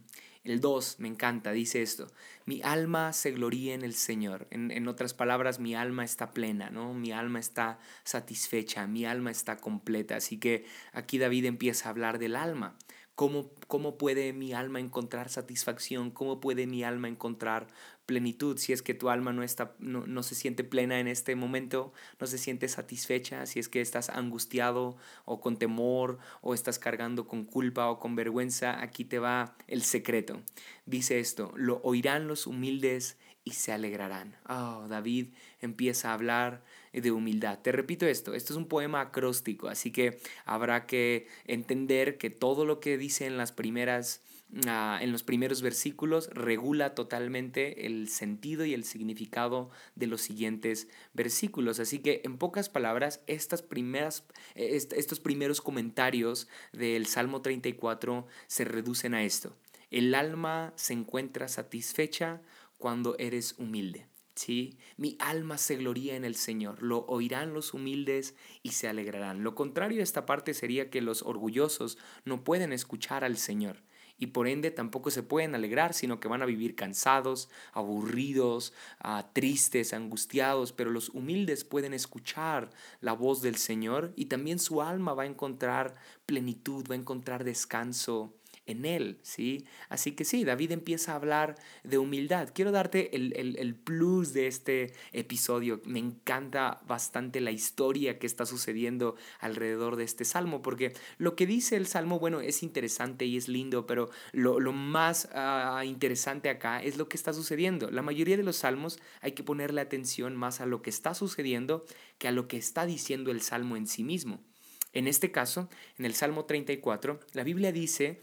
El 0.46 0.62
2 0.62 0.96
me 1.00 1.10
encanta, 1.10 1.52
dice 1.52 1.82
esto, 1.82 2.08
mi 2.46 2.62
alma 2.64 3.14
se 3.14 3.32
gloría 3.32 3.74
en 3.74 3.84
el 3.84 3.94
Señor. 3.94 4.48
En, 4.52 4.72
en, 4.72 4.88
otras 4.88 5.14
palabras, 5.14 5.60
mi 5.60 5.76
alma 5.76 6.06
está 6.06 6.32
plena, 6.32 6.70
¿no? 6.70 6.94
Mi 6.94 7.12
alma 7.12 7.40
está 7.40 7.78
satisfecha, 8.04 8.88
mi 8.88 9.06
alma 9.06 9.32
está 9.32 9.58
completa. 9.58 10.16
Así 10.16 10.38
que 10.38 10.66
aquí 10.94 11.18
David 11.18 11.46
empieza 11.46 11.88
a 11.88 11.92
hablar 11.92 12.20
del 12.20 12.36
alma. 12.38 12.76
¿Cómo, 13.20 13.52
¿Cómo 13.68 13.98
puede 13.98 14.32
mi 14.32 14.54
alma 14.54 14.80
encontrar 14.80 15.28
satisfacción? 15.28 16.10
¿Cómo 16.10 16.40
puede 16.40 16.68
mi 16.68 16.86
alma 16.86 17.10
encontrar 17.10 17.68
plenitud 18.06 18.58
si 18.58 18.72
es 18.72 18.82
que 18.82 18.94
tu 18.94 19.10
alma 19.10 19.34
no, 19.34 19.44
está, 19.44 19.76
no, 19.78 20.08
no, 20.08 20.24
se 20.24 20.36
siente 20.36 20.64
plena 20.64 21.02
en 21.02 21.10
este 21.10 21.36
momento, 21.36 21.92
no 22.18 22.28
se 22.28 22.38
siente 22.38 22.70
satisfecha, 22.70 23.46
si 23.46 23.60
es 23.60 23.68
que 23.68 23.82
estás 23.82 24.08
angustiado 24.08 24.96
o 25.26 25.42
con 25.42 25.58
temor 25.58 26.20
o 26.40 26.54
estás 26.54 26.80
cargando 26.80 27.28
con 27.28 27.44
culpa 27.44 27.90
o 27.90 28.00
con 28.00 28.16
vergüenza? 28.16 28.82
Aquí 28.82 29.04
te 29.04 29.20
va 29.20 29.58
el 29.68 29.82
secreto. 29.82 30.42
Dice 30.86 31.20
esto, 31.20 31.52
lo 31.58 31.82
oirán 31.84 32.26
los 32.26 32.48
humildes 32.48 33.18
y 33.44 33.52
se 33.52 33.72
alegrarán. 33.72 34.36
Oh, 34.48 34.86
David 34.88 35.28
empieza 35.62 36.10
a 36.10 36.14
hablar 36.14 36.64
de 36.94 37.12
humildad. 37.12 37.60
Te 37.60 37.72
repito 37.72 38.06
esto, 38.06 38.34
esto 38.34 38.54
es 38.54 38.58
un 38.58 38.68
poema 38.68 39.02
acróstico, 39.02 39.68
así 39.68 39.92
que 39.92 40.20
habrá 40.46 40.86
que 40.86 41.28
entender 41.46 42.18
que 42.18 42.30
todo 42.30 42.66
lo 42.66 42.80
que 42.80 42.98
dice 42.98 43.26
en 43.26 43.38
las 43.38 43.52
primeras 43.52 44.22
ah, 44.68 45.00
en 45.02 45.12
los 45.12 45.24
primeros 45.24 45.62
versículos 45.62 46.30
regula 46.32 46.96
totalmente 46.96 47.86
el 47.86 48.10
sentido 48.10 48.66
y 48.66 48.74
el 48.74 48.84
significado 48.84 49.70
de 49.96 50.08
los 50.08 50.22
siguientes 50.22 50.88
versículos. 51.14 51.80
Así 51.80 52.00
que 52.00 52.22
en 52.24 52.38
pocas 52.38 52.70
palabras, 52.70 53.22
estas 53.28 53.62
primeras, 53.62 54.24
estos 54.56 55.20
primeros 55.20 55.62
comentarios 55.62 56.48
del 56.74 57.06
Salmo 57.06 57.42
34 57.42 58.28
se 58.48 58.66
reducen 58.66 59.14
a 59.14 59.24
esto. 59.24 59.56
El 59.92 60.14
alma 60.14 60.72
se 60.76 60.94
encuentra 60.94 61.48
satisfecha 61.48 62.42
cuando 62.80 63.16
eres 63.20 63.54
humilde. 63.60 64.08
¿sí? 64.40 64.80
Mi 64.98 65.18
alma 65.20 65.58
se 65.58 65.76
gloría 65.76 66.16
en 66.16 66.26
el 66.26 66.36
Señor, 66.36 66.82
lo 66.82 67.06
oirán 67.06 67.54
los 67.54 67.74
humildes 67.74 68.36
y 68.64 68.72
se 68.72 68.88
alegrarán. 68.88 69.44
Lo 69.44 69.54
contrario 69.54 69.98
de 69.98 70.04
esta 70.04 70.26
parte 70.26 70.54
sería 70.54 70.90
que 70.90 71.02
los 71.02 71.22
orgullosos 71.22 71.98
no 72.26 72.44
pueden 72.44 72.74
escuchar 72.74 73.24
al 73.24 73.38
Señor 73.38 73.84
y 74.20 74.28
por 74.28 74.48
ende 74.48 74.70
tampoco 74.70 75.12
se 75.12 75.24
pueden 75.24 75.56
alegrar, 75.56 75.94
sino 75.94 76.20
que 76.20 76.28
van 76.28 76.42
a 76.42 76.46
vivir 76.46 76.76
cansados, 76.76 77.50
aburridos, 77.72 78.74
ah, 79.00 79.30
tristes, 79.34 79.94
angustiados, 79.94 80.74
pero 80.74 80.92
los 80.92 81.10
humildes 81.10 81.64
pueden 81.64 81.94
escuchar 81.94 82.70
la 83.00 83.14
voz 83.14 83.42
del 83.42 83.56
Señor 83.56 84.14
y 84.16 84.26
también 84.26 84.60
su 84.60 84.82
alma 84.82 85.14
va 85.14 85.24
a 85.24 85.28
encontrar 85.28 85.96
plenitud, 86.26 86.86
va 86.90 86.96
a 86.96 87.00
encontrar 87.00 87.46
descanso 87.46 88.36
en 88.70 88.86
él, 88.86 89.18
¿sí? 89.24 89.66
Así 89.90 90.12
que 90.12 90.24
sí, 90.26 90.44
David 90.44 90.72
empieza 90.72 91.12
a 91.12 91.16
hablar 91.16 91.56
de 91.84 91.98
humildad. 91.98 92.50
Quiero 92.54 92.72
darte 92.72 93.16
el, 93.16 93.34
el, 93.36 93.76
plus 93.76 94.32
de 94.34 94.48
este 94.48 94.94
episodio. 95.12 95.82
Me 95.86 96.00
encanta 96.00 96.82
bastante 96.88 97.42
la 97.42 97.52
historia 97.52 98.20
que 98.20 98.28
está 98.28 98.46
sucediendo 98.46 99.16
alrededor 99.40 99.96
de 99.96 100.04
este 100.04 100.24
salmo, 100.24 100.62
porque 100.62 100.94
lo 101.18 101.36
que 101.36 101.48
dice 101.48 101.76
el 101.76 101.88
salmo, 101.88 102.20
bueno, 102.20 102.42
es 102.42 102.62
interesante 102.62 103.26
y 103.26 103.38
es 103.38 103.48
lindo, 103.48 103.88
pero 103.88 104.10
lo, 104.32 104.60
lo 104.60 104.72
más 104.72 105.30
ah, 105.34 105.84
interesante 105.86 106.50
acá 106.50 106.84
es 106.84 106.98
lo 106.98 107.10
que 107.10 107.18
está 107.18 107.34
sucediendo. 107.34 107.90
La 107.90 108.04
mayoría 108.04 108.38
de 108.38 108.44
los 108.44 108.58
salmos 108.58 109.00
hay 109.22 109.32
que 109.32 109.44
ponerle 109.44 109.82
atención 109.82 110.36
más 110.36 110.62
a 110.62 110.68
lo 110.68 110.82
que 110.84 110.92
está 110.92 111.16
sucediendo 111.16 111.86
que 112.20 112.28
a 112.28 112.32
lo 112.32 112.48
que 112.48 112.58
está 112.58 112.86
diciendo 112.86 113.32
el 113.32 113.42
salmo 113.42 113.78
en 113.78 113.88
sí 113.88 114.04
mismo. 114.04 114.44
En 114.92 115.08
este 115.08 115.32
caso, 115.32 115.70
en 115.98 116.06
el 116.06 116.16
Salmo 116.16 116.46
34, 116.46 117.20
la 117.34 117.44
Biblia 117.44 117.72
dice 117.72 118.22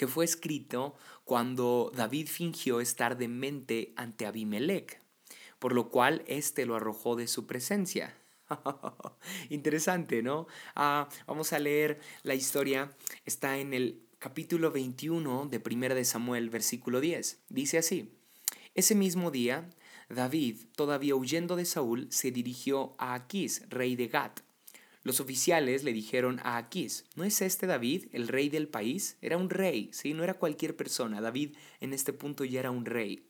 que 0.00 0.06
fue 0.06 0.24
escrito 0.24 0.94
cuando 1.24 1.92
David 1.94 2.28
fingió 2.28 2.80
estar 2.80 3.18
demente 3.18 3.92
ante 3.96 4.24
Abimelech, 4.24 4.98
por 5.58 5.74
lo 5.74 5.90
cual 5.90 6.22
éste 6.26 6.64
lo 6.64 6.74
arrojó 6.74 7.16
de 7.16 7.26
su 7.26 7.46
presencia. 7.46 8.16
Interesante, 9.50 10.22
¿no? 10.22 10.46
Ah, 10.74 11.06
vamos 11.26 11.52
a 11.52 11.58
leer 11.58 12.00
la 12.22 12.34
historia. 12.34 12.96
Está 13.26 13.58
en 13.58 13.74
el 13.74 14.06
capítulo 14.18 14.70
21 14.70 15.48
de 15.50 15.62
1 15.62 15.94
de 15.94 16.04
Samuel, 16.06 16.48
versículo 16.48 17.02
10. 17.02 17.42
Dice 17.50 17.76
así, 17.76 18.10
ese 18.74 18.94
mismo 18.94 19.30
día, 19.30 19.68
David, 20.08 20.60
todavía 20.76 21.14
huyendo 21.14 21.56
de 21.56 21.66
Saúl, 21.66 22.06
se 22.10 22.30
dirigió 22.30 22.94
a 22.96 23.12
Aquís, 23.12 23.68
rey 23.68 23.96
de 23.96 24.08
Gat, 24.08 24.40
los 25.02 25.20
oficiales 25.20 25.82
le 25.82 25.92
dijeron 25.92 26.40
a 26.42 26.56
Aquís, 26.56 27.04
¿no 27.16 27.24
es 27.24 27.40
este 27.40 27.66
David 27.66 28.06
el 28.12 28.28
rey 28.28 28.48
del 28.50 28.68
país? 28.68 29.16
Era 29.22 29.36
un 29.38 29.48
rey, 29.48 29.88
¿sí? 29.92 30.12
No 30.12 30.24
era 30.24 30.34
cualquier 30.34 30.76
persona. 30.76 31.20
David 31.20 31.56
en 31.80 31.92
este 31.92 32.12
punto 32.12 32.44
ya 32.44 32.60
era 32.60 32.70
un 32.70 32.84
rey. 32.84 33.26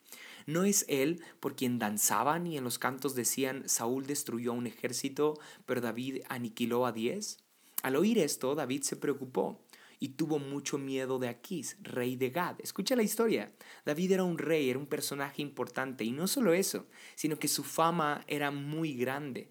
¿No 0.46 0.64
es 0.64 0.84
él 0.88 1.22
por 1.38 1.54
quien 1.54 1.78
danzaban 1.78 2.46
y 2.46 2.56
en 2.56 2.64
los 2.64 2.78
cantos 2.78 3.14
decían, 3.14 3.68
Saúl 3.68 4.06
destruyó 4.06 4.52
un 4.52 4.66
ejército, 4.66 5.38
pero 5.64 5.80
David 5.80 6.22
aniquiló 6.28 6.86
a 6.86 6.92
diez? 6.92 7.38
Al 7.82 7.96
oír 7.96 8.18
esto, 8.18 8.54
David 8.54 8.82
se 8.82 8.96
preocupó 8.96 9.64
y 10.00 10.08
tuvo 10.08 10.38
mucho 10.38 10.78
miedo 10.78 11.18
de 11.18 11.28
Aquís, 11.28 11.76
rey 11.82 12.16
de 12.16 12.30
Gad. 12.30 12.56
Escucha 12.60 12.96
la 12.96 13.02
historia. 13.02 13.52
David 13.84 14.12
era 14.12 14.24
un 14.24 14.38
rey, 14.38 14.70
era 14.70 14.78
un 14.78 14.86
personaje 14.86 15.42
importante, 15.42 16.04
y 16.04 16.10
no 16.10 16.26
solo 16.26 16.54
eso, 16.54 16.86
sino 17.14 17.38
que 17.38 17.48
su 17.48 17.62
fama 17.62 18.24
era 18.26 18.50
muy 18.50 18.94
grande. 18.94 19.50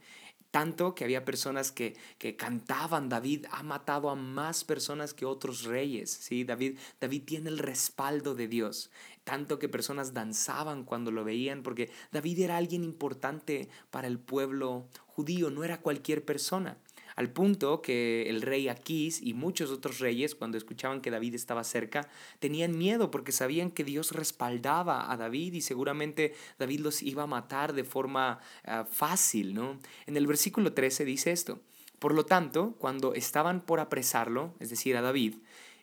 Tanto 0.51 0.95
que 0.95 1.03
había 1.03 1.25
personas 1.25 1.71
que, 1.71 1.95
que, 2.17 2.35
cantaban, 2.35 3.07
David 3.07 3.45
ha 3.51 3.61
matado 3.61 4.09
a 4.09 4.15
más 4.15 4.63
personas 4.63 5.13
que 5.13 5.25
otros 5.25 5.63
reyes, 5.63 6.09
¿sí? 6.09 6.43
David, 6.43 6.79
David 6.99 7.23
tiene 7.25 7.49
el 7.49 7.59
respaldo 7.59 8.33
de 8.33 8.47
Dios. 8.47 8.89
Tanto 9.23 9.59
que 9.59 9.69
personas 9.69 10.13
danzaban 10.13 10.85
cuando 10.85 11.11
lo 11.11 11.23
veían, 11.23 11.61
porque 11.61 11.91
David 12.11 12.39
era 12.39 12.57
alguien 12.57 12.83
importante 12.83 13.69
para 13.91 14.07
el 14.07 14.17
pueblo 14.17 14.87
judío, 15.05 15.51
no 15.51 15.63
era 15.63 15.81
cualquier 15.81 16.25
persona 16.25 16.77
al 17.19 17.29
punto 17.29 17.81
que 17.81 18.29
el 18.29 18.41
rey 18.41 18.69
Aquís 18.69 19.21
y 19.21 19.33
muchos 19.33 19.71
otros 19.71 19.99
reyes, 19.99 20.35
cuando 20.35 20.57
escuchaban 20.57 21.01
que 21.01 21.11
David 21.11 21.35
estaba 21.35 21.65
cerca, 21.65 22.07
tenían 22.39 22.77
miedo 22.77 23.11
porque 23.11 23.33
sabían 23.33 23.71
que 23.71 23.83
Dios 23.83 24.13
respaldaba 24.13 25.11
a 25.11 25.17
David 25.17 25.51
y 25.51 25.59
seguramente 25.59 26.33
David 26.57 26.79
los 26.79 27.03
iba 27.03 27.23
a 27.23 27.27
matar 27.27 27.73
de 27.73 27.83
forma 27.83 28.39
ah, 28.63 28.87
fácil. 28.89 29.53
¿no? 29.53 29.79
En 30.05 30.15
el 30.15 30.27
versículo 30.27 30.71
13 30.71 31.03
dice 31.03 31.33
esto, 31.33 31.59
por 31.99 32.13
lo 32.13 32.25
tanto, 32.25 32.75
cuando 32.79 33.13
estaban 33.13 33.65
por 33.65 33.81
apresarlo, 33.81 34.53
es 34.61 34.69
decir, 34.69 34.95
a 34.95 35.01
David, 35.01 35.35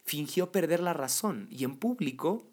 fingió 0.04 0.50
perder 0.50 0.80
la 0.80 0.94
razón 0.94 1.48
y 1.50 1.64
en 1.64 1.76
público 1.76 2.48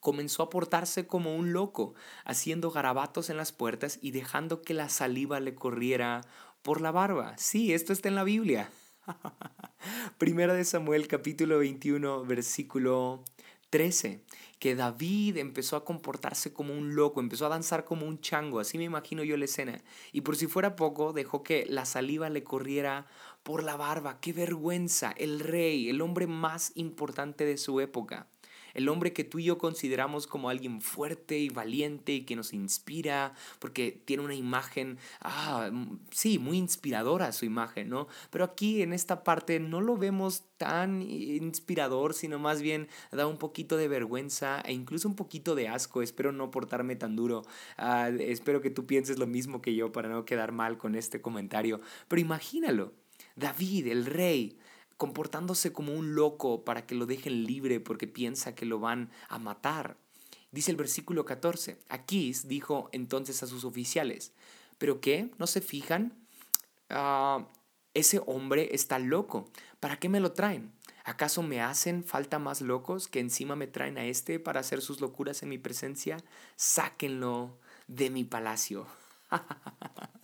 comenzó 0.00 0.42
a 0.42 0.50
portarse 0.50 1.06
como 1.06 1.36
un 1.36 1.52
loco, 1.52 1.94
haciendo 2.24 2.70
garabatos 2.70 3.30
en 3.30 3.36
las 3.36 3.52
puertas 3.52 3.98
y 4.00 4.12
dejando 4.12 4.62
que 4.62 4.74
la 4.74 4.88
saliva 4.88 5.40
le 5.40 5.54
corriera 5.54 6.22
por 6.68 6.82
la 6.82 6.90
barba. 6.90 7.32
Sí, 7.38 7.72
esto 7.72 7.94
está 7.94 8.10
en 8.10 8.14
la 8.14 8.24
Biblia. 8.24 8.70
Primera 10.18 10.52
de 10.52 10.66
Samuel 10.66 11.08
capítulo 11.08 11.60
21 11.60 12.26
versículo 12.26 13.24
13, 13.70 14.22
que 14.58 14.74
David 14.74 15.38
empezó 15.38 15.76
a 15.76 15.86
comportarse 15.86 16.52
como 16.52 16.74
un 16.74 16.94
loco, 16.94 17.20
empezó 17.20 17.46
a 17.46 17.48
danzar 17.48 17.86
como 17.86 18.04
un 18.04 18.20
chango, 18.20 18.60
así 18.60 18.76
me 18.76 18.84
imagino 18.84 19.24
yo 19.24 19.38
la 19.38 19.46
escena, 19.46 19.80
y 20.12 20.20
por 20.20 20.36
si 20.36 20.46
fuera 20.46 20.76
poco, 20.76 21.14
dejó 21.14 21.42
que 21.42 21.64
la 21.70 21.86
saliva 21.86 22.28
le 22.28 22.44
corriera 22.44 23.06
por 23.44 23.62
la 23.62 23.76
barba, 23.76 24.20
qué 24.20 24.34
vergüenza, 24.34 25.12
el 25.12 25.40
rey, 25.40 25.88
el 25.88 26.02
hombre 26.02 26.26
más 26.26 26.72
importante 26.74 27.46
de 27.46 27.56
su 27.56 27.80
época 27.80 28.28
el 28.78 28.88
hombre 28.88 29.12
que 29.12 29.24
tú 29.24 29.40
y 29.40 29.44
yo 29.44 29.58
consideramos 29.58 30.28
como 30.28 30.48
alguien 30.48 30.80
fuerte 30.80 31.36
y 31.36 31.48
valiente 31.48 32.12
y 32.12 32.20
que 32.22 32.36
nos 32.36 32.52
inspira, 32.52 33.34
porque 33.58 33.90
tiene 34.04 34.22
una 34.22 34.36
imagen, 34.36 34.98
ah, 35.20 35.70
sí, 36.12 36.38
muy 36.38 36.58
inspiradora 36.58 37.32
su 37.32 37.44
imagen, 37.44 37.88
¿no? 37.88 38.06
Pero 38.30 38.44
aquí 38.44 38.82
en 38.82 38.92
esta 38.92 39.24
parte 39.24 39.58
no 39.58 39.80
lo 39.80 39.96
vemos 39.96 40.44
tan 40.58 41.02
inspirador, 41.02 42.14
sino 42.14 42.38
más 42.38 42.62
bien 42.62 42.86
da 43.10 43.26
un 43.26 43.38
poquito 43.38 43.76
de 43.76 43.88
vergüenza 43.88 44.60
e 44.60 44.72
incluso 44.72 45.08
un 45.08 45.16
poquito 45.16 45.56
de 45.56 45.66
asco. 45.66 46.00
Espero 46.00 46.30
no 46.30 46.52
portarme 46.52 46.94
tan 46.94 47.16
duro. 47.16 47.42
Ah, 47.76 48.10
espero 48.20 48.60
que 48.60 48.70
tú 48.70 48.86
pienses 48.86 49.18
lo 49.18 49.26
mismo 49.26 49.60
que 49.60 49.74
yo 49.74 49.90
para 49.90 50.08
no 50.08 50.24
quedar 50.24 50.52
mal 50.52 50.78
con 50.78 50.94
este 50.94 51.20
comentario. 51.20 51.80
Pero 52.06 52.20
imagínalo. 52.20 52.92
David, 53.34 53.88
el 53.88 54.06
rey, 54.06 54.58
comportándose 54.98 55.72
como 55.72 55.94
un 55.94 56.14
loco 56.14 56.64
para 56.64 56.84
que 56.84 56.94
lo 56.94 57.06
dejen 57.06 57.44
libre 57.44 57.80
porque 57.80 58.06
piensa 58.06 58.54
que 58.54 58.66
lo 58.66 58.80
van 58.80 59.10
a 59.28 59.38
matar. 59.38 59.96
Dice 60.50 60.72
el 60.72 60.76
versículo 60.76 61.24
14, 61.24 61.78
Aquís 61.88 62.48
dijo 62.48 62.90
entonces 62.92 63.42
a 63.42 63.46
sus 63.46 63.64
oficiales, 63.64 64.32
¿pero 64.76 65.00
qué? 65.00 65.30
¿No 65.38 65.46
se 65.46 65.60
fijan? 65.60 66.12
Ah, 66.90 67.46
ese 67.94 68.20
hombre 68.26 68.70
está 68.72 68.98
loco, 68.98 69.48
¿para 69.80 69.98
qué 69.98 70.08
me 70.08 70.20
lo 70.20 70.32
traen? 70.32 70.72
¿Acaso 71.04 71.42
me 71.42 71.62
hacen 71.62 72.04
falta 72.04 72.38
más 72.38 72.60
locos 72.60 73.08
que 73.08 73.20
encima 73.20 73.56
me 73.56 73.66
traen 73.66 73.98
a 73.98 74.04
este 74.04 74.38
para 74.38 74.60
hacer 74.60 74.82
sus 74.82 75.00
locuras 75.00 75.42
en 75.42 75.48
mi 75.48 75.58
presencia? 75.58 76.18
Sáquenlo 76.56 77.56
de 77.86 78.10
mi 78.10 78.24
palacio. 78.24 78.86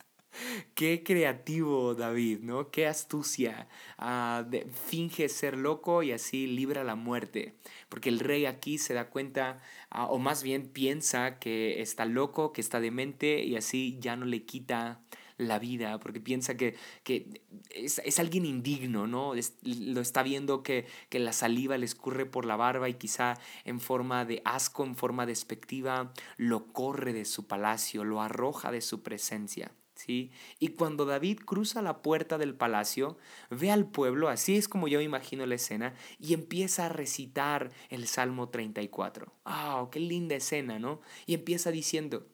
Qué 0.73 1.03
creativo 1.03 1.95
David, 1.95 2.39
¿no? 2.41 2.71
Qué 2.71 2.87
astucia. 2.87 3.67
Ah, 3.97 4.45
finge 4.87 5.29
ser 5.29 5.57
loco 5.57 6.03
y 6.03 6.11
así 6.11 6.47
libra 6.47 6.83
la 6.83 6.95
muerte. 6.95 7.55
Porque 7.89 8.09
el 8.09 8.19
rey 8.19 8.45
aquí 8.45 8.77
se 8.77 8.93
da 8.93 9.09
cuenta, 9.09 9.61
ah, 9.89 10.05
o 10.07 10.19
más 10.19 10.43
bien 10.43 10.69
piensa 10.69 11.39
que 11.39 11.81
está 11.81 12.05
loco, 12.05 12.53
que 12.53 12.61
está 12.61 12.79
demente 12.79 13.43
y 13.43 13.55
así 13.55 13.97
ya 13.99 14.15
no 14.15 14.25
le 14.25 14.45
quita 14.45 15.01
la 15.37 15.59
vida, 15.59 15.99
porque 15.99 16.21
piensa 16.21 16.55
que, 16.55 16.75
que 17.03 17.41
es, 17.69 18.19
alguien 18.19 18.45
indigno, 18.45 19.07
¿no? 19.07 19.33
lo 19.63 20.01
está 20.01 20.23
viendo 20.23 20.63
que, 20.63 20.85
que 21.09 21.19
la 21.19 21.33
saliva 21.33 21.77
le 21.77 21.85
escurre 21.85 22.25
por 22.25 22.45
la 22.45 22.55
barba 22.55 22.87
y 22.89 22.93
quizá 22.93 23.37
en 23.65 23.79
forma 23.79 24.23
de 24.25 24.41
asco, 24.45 24.85
en 24.85 24.95
forma 24.95 25.25
despectiva, 25.25 26.13
lo 26.37 26.67
corre 26.71 27.13
de 27.13 27.25
su 27.25 27.47
palacio, 27.47 28.03
lo 28.03 28.21
arroja 28.21 28.71
de 28.71 28.81
su 28.81 29.03
presencia. 29.03 29.71
¿Sí? 30.05 30.31
Y 30.59 30.69
cuando 30.69 31.05
David 31.05 31.39
cruza 31.45 31.81
la 31.81 32.01
puerta 32.01 32.37
del 32.37 32.55
palacio, 32.55 33.17
ve 33.49 33.71
al 33.71 33.89
pueblo, 33.89 34.29
así 34.29 34.55
es 34.55 34.67
como 34.67 34.87
yo 34.87 35.01
imagino 35.01 35.45
la 35.45 35.55
escena, 35.55 35.95
y 36.19 36.33
empieza 36.33 36.85
a 36.85 36.89
recitar 36.89 37.71
el 37.89 38.07
Salmo 38.07 38.49
34. 38.49 39.31
¡Ah, 39.45 39.87
qué 39.91 39.99
linda 39.99 40.35
escena, 40.35 40.79
¿no? 40.79 41.01
Y 41.25 41.33
empieza 41.33 41.71
diciendo, 41.71 42.27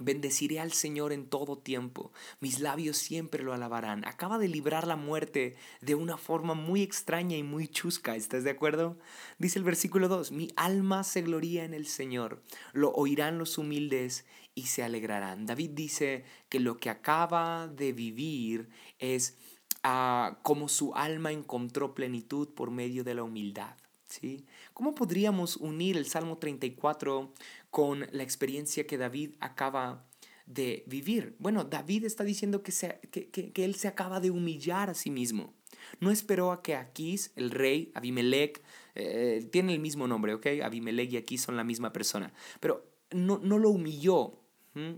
Bendeciré 0.00 0.60
al 0.60 0.72
Señor 0.72 1.12
en 1.12 1.26
todo 1.26 1.58
tiempo, 1.58 2.12
mis 2.40 2.60
labios 2.60 2.96
siempre 2.96 3.42
lo 3.42 3.52
alabarán. 3.52 4.06
Acaba 4.06 4.38
de 4.38 4.46
librar 4.46 4.86
la 4.86 4.94
muerte 4.94 5.56
de 5.80 5.96
una 5.96 6.16
forma 6.16 6.54
muy 6.54 6.82
extraña 6.82 7.36
y 7.36 7.42
muy 7.42 7.66
chusca, 7.66 8.14
¿estás 8.14 8.44
de 8.44 8.50
acuerdo? 8.50 8.98
Dice 9.38 9.58
el 9.58 9.64
versículo 9.64 10.06
2, 10.06 10.30
mi 10.30 10.52
alma 10.56 11.02
se 11.02 11.22
gloría 11.22 11.64
en 11.64 11.74
el 11.74 11.86
Señor, 11.86 12.42
lo 12.72 12.92
oirán 12.92 13.38
los 13.38 13.58
humildes 13.58 14.24
y 14.58 14.66
se 14.66 14.82
alegrarán. 14.82 15.46
David 15.46 15.70
dice 15.70 16.24
que 16.48 16.58
lo 16.58 16.78
que 16.78 16.90
acaba 16.90 17.68
de 17.68 17.92
vivir 17.92 18.68
es 18.98 19.36
ah, 19.84 20.40
como 20.42 20.68
su 20.68 20.92
alma 20.96 21.30
encontró 21.30 21.94
plenitud 21.94 22.48
por 22.48 22.72
medio 22.72 23.04
de 23.04 23.14
la 23.14 23.22
humildad. 23.22 23.76
¿sí? 24.08 24.46
¿Cómo 24.74 24.96
podríamos 24.96 25.58
unir 25.58 25.96
el 25.96 26.06
Salmo 26.06 26.38
34 26.38 27.32
con 27.70 28.08
la 28.10 28.24
experiencia 28.24 28.84
que 28.84 28.98
David 28.98 29.36
acaba 29.38 30.04
de 30.46 30.82
vivir? 30.88 31.36
Bueno, 31.38 31.62
David 31.62 32.04
está 32.04 32.24
diciendo 32.24 32.64
que, 32.64 32.72
que, 33.52 33.64
él 33.64 33.76
se 33.76 33.86
acaba 33.86 34.18
de 34.18 34.32
humillar 34.32 34.90
a 34.90 34.94
sí 34.94 35.10
mismo. 35.10 35.54
No 36.00 36.10
esperó 36.10 36.50
a 36.50 36.62
que 36.62 36.74
Aquís, 36.74 37.30
el 37.36 37.52
rey, 37.52 37.92
Abimelech, 37.94 38.60
eh, 38.96 39.48
tiene 39.52 39.74
el 39.74 39.78
mismo 39.78 40.08
nombre, 40.08 40.34
¿ok? 40.34 40.46
Abimelech 40.64 41.12
y 41.12 41.16
Aquís 41.16 41.42
son 41.42 41.56
la 41.56 41.62
misma 41.62 41.92
persona, 41.92 42.32
pero 42.58 42.88
no, 43.12 43.38
no 43.38 43.58
lo 43.58 43.70
humilló, 43.70 44.38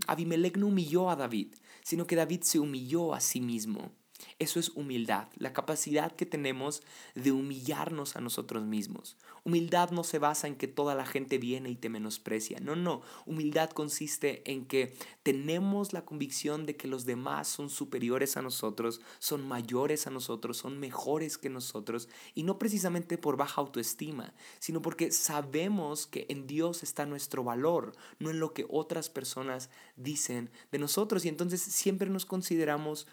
Abimelech 0.07 0.57
no 0.57 0.67
humilló 0.67 1.09
a 1.09 1.15
David, 1.15 1.55
sino 1.83 2.05
que 2.07 2.15
David 2.15 2.41
se 2.43 2.59
humilló 2.59 3.13
a 3.13 3.19
sí 3.19 3.41
mismo. 3.41 3.91
Eso 4.41 4.59
es 4.59 4.69
humildad, 4.69 5.27
la 5.37 5.53
capacidad 5.53 6.15
que 6.15 6.25
tenemos 6.25 6.81
de 7.13 7.31
humillarnos 7.31 8.15
a 8.15 8.21
nosotros 8.21 8.63
mismos. 8.63 9.15
Humildad 9.43 9.91
no 9.91 10.03
se 10.03 10.17
basa 10.17 10.47
en 10.47 10.55
que 10.55 10.67
toda 10.67 10.95
la 10.95 11.05
gente 11.05 11.37
viene 11.37 11.69
y 11.69 11.75
te 11.75 11.89
menosprecia. 11.89 12.59
No, 12.59 12.75
no. 12.75 13.03
Humildad 13.27 13.69
consiste 13.69 14.41
en 14.51 14.65
que 14.65 14.95
tenemos 15.21 15.93
la 15.93 16.05
convicción 16.05 16.65
de 16.65 16.75
que 16.75 16.87
los 16.87 17.05
demás 17.05 17.49
son 17.49 17.69
superiores 17.69 18.35
a 18.35 18.41
nosotros, 18.41 18.99
son 19.19 19.47
mayores 19.47 20.07
a 20.07 20.09
nosotros, 20.09 20.57
son 20.57 20.79
mejores 20.79 21.37
que 21.37 21.49
nosotros. 21.51 22.09
Y 22.33 22.41
no 22.41 22.57
precisamente 22.57 23.19
por 23.19 23.37
baja 23.37 23.61
autoestima, 23.61 24.33
sino 24.57 24.81
porque 24.81 25.11
sabemos 25.11 26.07
que 26.07 26.25
en 26.29 26.47
Dios 26.47 26.81
está 26.81 27.05
nuestro 27.05 27.43
valor, 27.43 27.91
no 28.17 28.31
en 28.31 28.39
lo 28.39 28.55
que 28.55 28.65
otras 28.67 29.07
personas 29.11 29.69
dicen 29.97 30.49
de 30.71 30.79
nosotros. 30.79 31.25
Y 31.25 31.29
entonces 31.29 31.61
siempre 31.61 32.09
nos 32.09 32.25
consideramos 32.25 33.05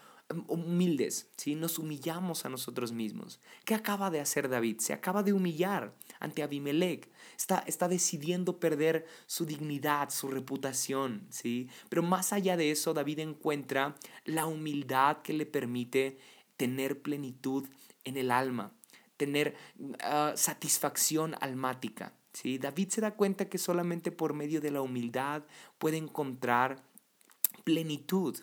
humildes, 0.47 1.27
¿sí? 1.37 1.55
nos 1.55 1.79
humillamos 1.79 2.45
a 2.45 2.49
nosotros 2.49 2.91
mismos. 2.91 3.39
¿Qué 3.65 3.73
acaba 3.73 4.11
de 4.11 4.19
hacer 4.19 4.49
David? 4.49 4.79
Se 4.79 4.93
acaba 4.93 5.23
de 5.23 5.33
humillar 5.33 5.95
ante 6.19 6.43
Abimelech. 6.43 7.09
Está, 7.37 7.63
está 7.65 7.87
decidiendo 7.87 8.59
perder 8.59 9.05
su 9.25 9.45
dignidad, 9.45 10.09
su 10.09 10.27
reputación. 10.27 11.25
¿sí? 11.29 11.69
Pero 11.89 12.03
más 12.03 12.31
allá 12.33 12.57
de 12.57 12.71
eso, 12.71 12.93
David 12.93 13.19
encuentra 13.19 13.95
la 14.25 14.45
humildad 14.45 15.21
que 15.23 15.33
le 15.33 15.45
permite 15.45 16.19
tener 16.57 17.01
plenitud 17.01 17.67
en 18.03 18.17
el 18.17 18.31
alma, 18.31 18.73
tener 19.17 19.55
ah, 20.03 20.33
satisfacción 20.35 21.35
almática. 21.41 22.13
¿sí? 22.33 22.59
David 22.59 22.89
se 22.89 23.01
da 23.01 23.15
cuenta 23.15 23.49
que 23.49 23.57
solamente 23.57 24.11
por 24.11 24.33
medio 24.33 24.61
de 24.61 24.71
la 24.71 24.81
humildad 24.81 25.43
puede 25.79 25.97
encontrar 25.97 26.83
plenitud. 27.63 28.37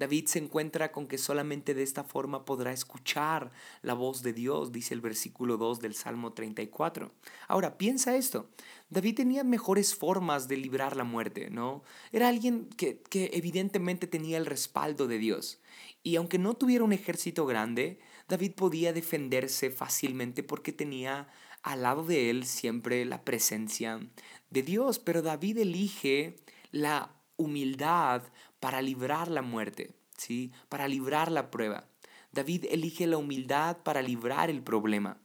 David 0.00 0.28
se 0.28 0.38
encuentra 0.38 0.92
con 0.92 1.06
que 1.06 1.18
solamente 1.18 1.74
de 1.74 1.82
esta 1.82 2.04
forma 2.04 2.46
podrá 2.46 2.72
escuchar 2.72 3.52
la 3.82 3.92
voz 3.92 4.22
de 4.22 4.32
Dios, 4.32 4.72
dice 4.72 4.94
el 4.94 5.02
versículo 5.02 5.58
2 5.58 5.78
del 5.80 5.94
Salmo 5.94 6.32
34. 6.32 7.12
Ahora, 7.48 7.76
piensa 7.76 8.16
esto. 8.16 8.48
David 8.88 9.16
tenía 9.16 9.44
mejores 9.44 9.94
formas 9.94 10.48
de 10.48 10.56
librar 10.56 10.96
la 10.96 11.04
muerte, 11.04 11.50
¿no? 11.50 11.84
Era 12.12 12.28
alguien 12.28 12.70
que, 12.78 13.02
que 13.02 13.28
evidentemente 13.34 14.06
tenía 14.06 14.38
el 14.38 14.46
respaldo 14.46 15.06
de 15.06 15.18
Dios. 15.18 15.60
Y 16.02 16.16
aunque 16.16 16.38
no 16.38 16.54
tuviera 16.54 16.82
un 16.82 16.94
ejército 16.94 17.44
grande, 17.44 17.98
David 18.26 18.52
podía 18.52 18.94
defenderse 18.94 19.70
fácilmente 19.70 20.42
porque 20.42 20.72
tenía 20.72 21.28
al 21.62 21.82
lado 21.82 22.04
de 22.04 22.30
él 22.30 22.46
siempre 22.46 23.04
la 23.04 23.22
presencia 23.22 24.00
de 24.48 24.62
Dios. 24.62 24.98
Pero 24.98 25.20
David 25.20 25.58
elige 25.58 26.36
la 26.70 27.14
humildad 27.36 28.22
para 28.60 28.82
librar 28.82 29.28
la 29.28 29.42
muerte, 29.42 29.94
¿sí? 30.16 30.52
para 30.68 30.86
librar 30.86 31.32
la 31.32 31.50
prueba. 31.50 31.88
David 32.32 32.66
elige 32.70 33.06
la 33.06 33.16
humildad 33.16 33.78
para 33.82 34.02
librar 34.02 34.50
el 34.50 34.62
problema. 34.62 35.18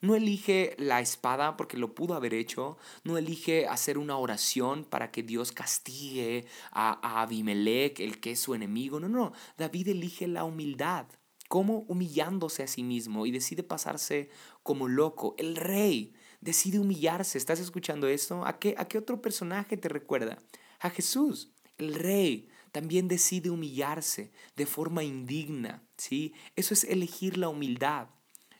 No 0.00 0.14
elige 0.14 0.74
la 0.78 1.00
espada 1.00 1.56
porque 1.56 1.76
lo 1.76 1.94
pudo 1.94 2.14
haber 2.14 2.34
hecho. 2.34 2.76
No 3.04 3.18
elige 3.18 3.66
hacer 3.66 3.98
una 3.98 4.16
oración 4.16 4.84
para 4.84 5.10
que 5.10 5.22
Dios 5.22 5.52
castigue 5.52 6.46
a, 6.70 7.00
a 7.06 7.22
Abimelech, 7.22 7.98
el 8.00 8.20
que 8.20 8.32
es 8.32 8.40
su 8.40 8.54
enemigo. 8.54 9.00
No, 9.00 9.08
no. 9.08 9.32
David 9.56 9.88
elige 9.88 10.28
la 10.28 10.44
humildad. 10.44 11.06
como 11.48 11.80
Humillándose 11.88 12.62
a 12.62 12.66
sí 12.66 12.82
mismo 12.82 13.26
y 13.26 13.32
decide 13.32 13.62
pasarse 13.62 14.30
como 14.62 14.88
loco. 14.88 15.34
El 15.38 15.56
rey 15.56 16.14
decide 16.40 16.78
humillarse. 16.78 17.38
¿Estás 17.38 17.60
escuchando 17.60 18.06
esto? 18.06 18.44
¿A 18.46 18.58
qué, 18.58 18.74
a 18.78 18.86
qué 18.86 18.98
otro 18.98 19.20
personaje 19.20 19.76
te 19.76 19.88
recuerda? 19.88 20.38
A 20.78 20.90
Jesús. 20.90 21.50
El 21.76 21.94
rey 21.94 22.48
también 22.72 23.06
decide 23.06 23.50
humillarse 23.50 24.32
de 24.56 24.66
forma 24.66 25.04
indigna, 25.04 25.82
¿sí? 25.96 26.34
Eso 26.56 26.74
es 26.74 26.84
elegir 26.84 27.38
la 27.38 27.48
humildad. 27.48 28.08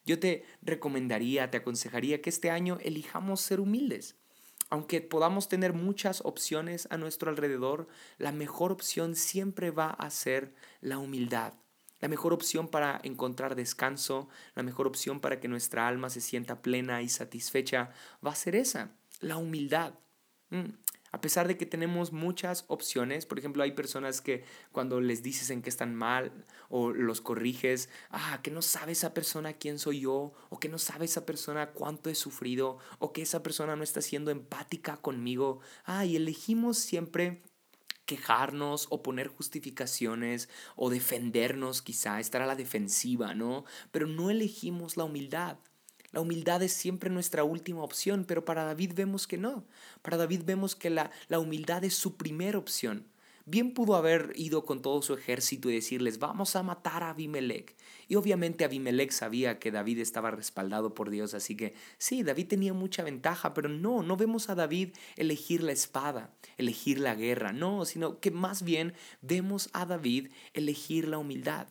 Yo 0.04 0.18
te 0.18 0.44
recomendaría, 0.62 1.50
te 1.50 1.58
aconsejaría 1.58 2.20
que 2.20 2.30
este 2.30 2.50
año 2.50 2.78
elijamos 2.82 3.40
ser 3.40 3.60
humildes. 3.60 4.16
Aunque 4.68 5.00
podamos 5.00 5.48
tener 5.48 5.72
muchas 5.72 6.22
opciones 6.24 6.88
a 6.90 6.96
nuestro 6.96 7.30
alrededor, 7.30 7.88
la 8.18 8.32
mejor 8.32 8.72
opción 8.72 9.16
siempre 9.16 9.70
va 9.70 9.90
a 9.90 10.10
ser 10.10 10.54
la 10.80 10.98
humildad. 10.98 11.54
La 12.00 12.08
mejor 12.08 12.32
opción 12.32 12.68
para 12.68 13.00
encontrar 13.04 13.54
descanso, 13.54 14.28
la 14.54 14.62
mejor 14.62 14.86
opción 14.86 15.20
para 15.20 15.40
que 15.40 15.48
nuestra 15.48 15.86
alma 15.86 16.10
se 16.10 16.20
sienta 16.20 16.62
plena 16.62 17.00
y 17.00 17.08
satisfecha, 17.08 17.90
va 18.26 18.32
a 18.32 18.34
ser 18.34 18.56
esa, 18.56 18.90
la 19.20 19.36
humildad. 19.36 19.94
A 21.12 21.20
pesar 21.20 21.46
de 21.46 21.58
que 21.58 21.66
tenemos 21.66 22.10
muchas 22.10 22.64
opciones, 22.68 23.26
por 23.26 23.38
ejemplo, 23.38 23.62
hay 23.62 23.72
personas 23.72 24.22
que 24.22 24.44
cuando 24.72 24.98
les 25.00 25.22
dices 25.22 25.50
en 25.50 25.60
que 25.60 25.68
están 25.68 25.94
mal 25.94 26.32
o 26.70 26.90
los 26.90 27.20
corriges, 27.20 27.90
ah, 28.10 28.40
que 28.42 28.50
no 28.50 28.62
sabe 28.62 28.92
esa 28.92 29.12
persona 29.12 29.52
quién 29.52 29.78
soy 29.78 30.00
yo, 30.00 30.32
o 30.48 30.58
que 30.58 30.70
no 30.70 30.78
sabe 30.78 31.04
esa 31.04 31.26
persona 31.26 31.72
cuánto 31.72 32.08
he 32.08 32.14
sufrido, 32.14 32.78
o 32.98 33.12
que 33.12 33.20
esa 33.20 33.42
persona 33.42 33.76
no 33.76 33.84
está 33.84 34.00
siendo 34.00 34.30
empática 34.30 34.96
conmigo. 34.96 35.60
Ah, 35.84 36.06
y 36.06 36.16
elegimos 36.16 36.78
siempre 36.78 37.42
quejarnos 38.06 38.86
o 38.90 39.02
poner 39.02 39.28
justificaciones 39.28 40.48
o 40.76 40.88
defendernos 40.88 41.82
quizá, 41.82 42.20
estar 42.20 42.40
a 42.40 42.46
la 42.46 42.56
defensiva, 42.56 43.34
¿no? 43.34 43.64
Pero 43.90 44.06
no 44.06 44.30
elegimos 44.30 44.96
la 44.96 45.04
humildad. 45.04 45.58
La 46.12 46.20
humildad 46.20 46.62
es 46.62 46.72
siempre 46.72 47.10
nuestra 47.10 47.42
última 47.42 47.82
opción, 47.82 48.24
pero 48.26 48.44
para 48.44 48.64
David 48.64 48.92
vemos 48.94 49.26
que 49.26 49.38
no. 49.38 49.64
Para 50.02 50.18
David 50.18 50.42
vemos 50.44 50.76
que 50.76 50.90
la, 50.90 51.10
la 51.28 51.38
humildad 51.38 51.84
es 51.84 51.94
su 51.94 52.16
primera 52.16 52.58
opción. 52.58 53.06
Bien 53.44 53.74
pudo 53.74 53.96
haber 53.96 54.32
ido 54.36 54.64
con 54.64 54.82
todo 54.82 55.02
su 55.02 55.14
ejército 55.14 55.68
y 55.68 55.74
decirles, 55.74 56.20
vamos 56.20 56.54
a 56.54 56.62
matar 56.62 57.02
a 57.02 57.10
Abimelech. 57.10 57.74
Y 58.06 58.14
obviamente 58.14 58.64
Abimelech 58.64 59.10
sabía 59.10 59.58
que 59.58 59.72
David 59.72 59.98
estaba 59.98 60.30
respaldado 60.30 60.94
por 60.94 61.10
Dios, 61.10 61.34
así 61.34 61.56
que 61.56 61.74
sí, 61.98 62.22
David 62.22 62.46
tenía 62.46 62.72
mucha 62.72 63.02
ventaja, 63.02 63.52
pero 63.52 63.68
no, 63.68 64.04
no 64.04 64.16
vemos 64.16 64.48
a 64.48 64.54
David 64.54 64.90
elegir 65.16 65.62
la 65.64 65.72
espada, 65.72 66.32
elegir 66.56 67.00
la 67.00 67.16
guerra, 67.16 67.52
no, 67.52 67.84
sino 67.84 68.20
que 68.20 68.30
más 68.30 68.62
bien 68.62 68.94
vemos 69.22 69.70
a 69.72 69.86
David 69.86 70.28
elegir 70.52 71.08
la 71.08 71.18
humildad. 71.18 71.66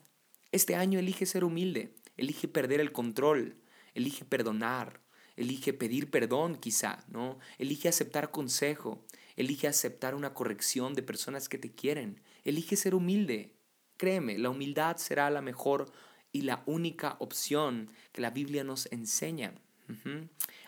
Este 0.52 0.76
año 0.76 1.00
elige 1.00 1.26
ser 1.26 1.46
humilde, 1.46 1.96
elige 2.18 2.50
perder 2.50 2.82
el 2.82 2.92
control, 2.92 3.61
elige 3.94 4.26
perdonar, 4.26 5.02
elige 5.36 5.74
pedir 5.74 6.10
perdón 6.12 6.56
quizá, 6.56 7.06
¿no? 7.10 7.40
Elige 7.58 7.90
aceptar 7.90 8.32
consejo, 8.32 9.06
elige 9.36 9.68
aceptar 9.68 10.16
una 10.16 10.34
corrección 10.34 10.94
de 10.94 11.04
personas 11.04 11.50
que 11.50 11.58
te 11.58 11.72
quieren, 11.72 12.22
elige 12.44 12.76
ser 12.76 12.96
humilde. 12.96 13.54
Créeme, 13.98 14.38
la 14.38 14.50
humildad 14.50 14.98
será 14.98 15.30
la 15.30 15.42
mejor 15.42 15.92
y 16.32 16.42
la 16.42 16.64
única 16.66 17.18
opción 17.20 17.90
que 18.12 18.22
la 18.22 18.32
Biblia 18.32 18.64
nos 18.64 18.88
enseña. 18.92 19.54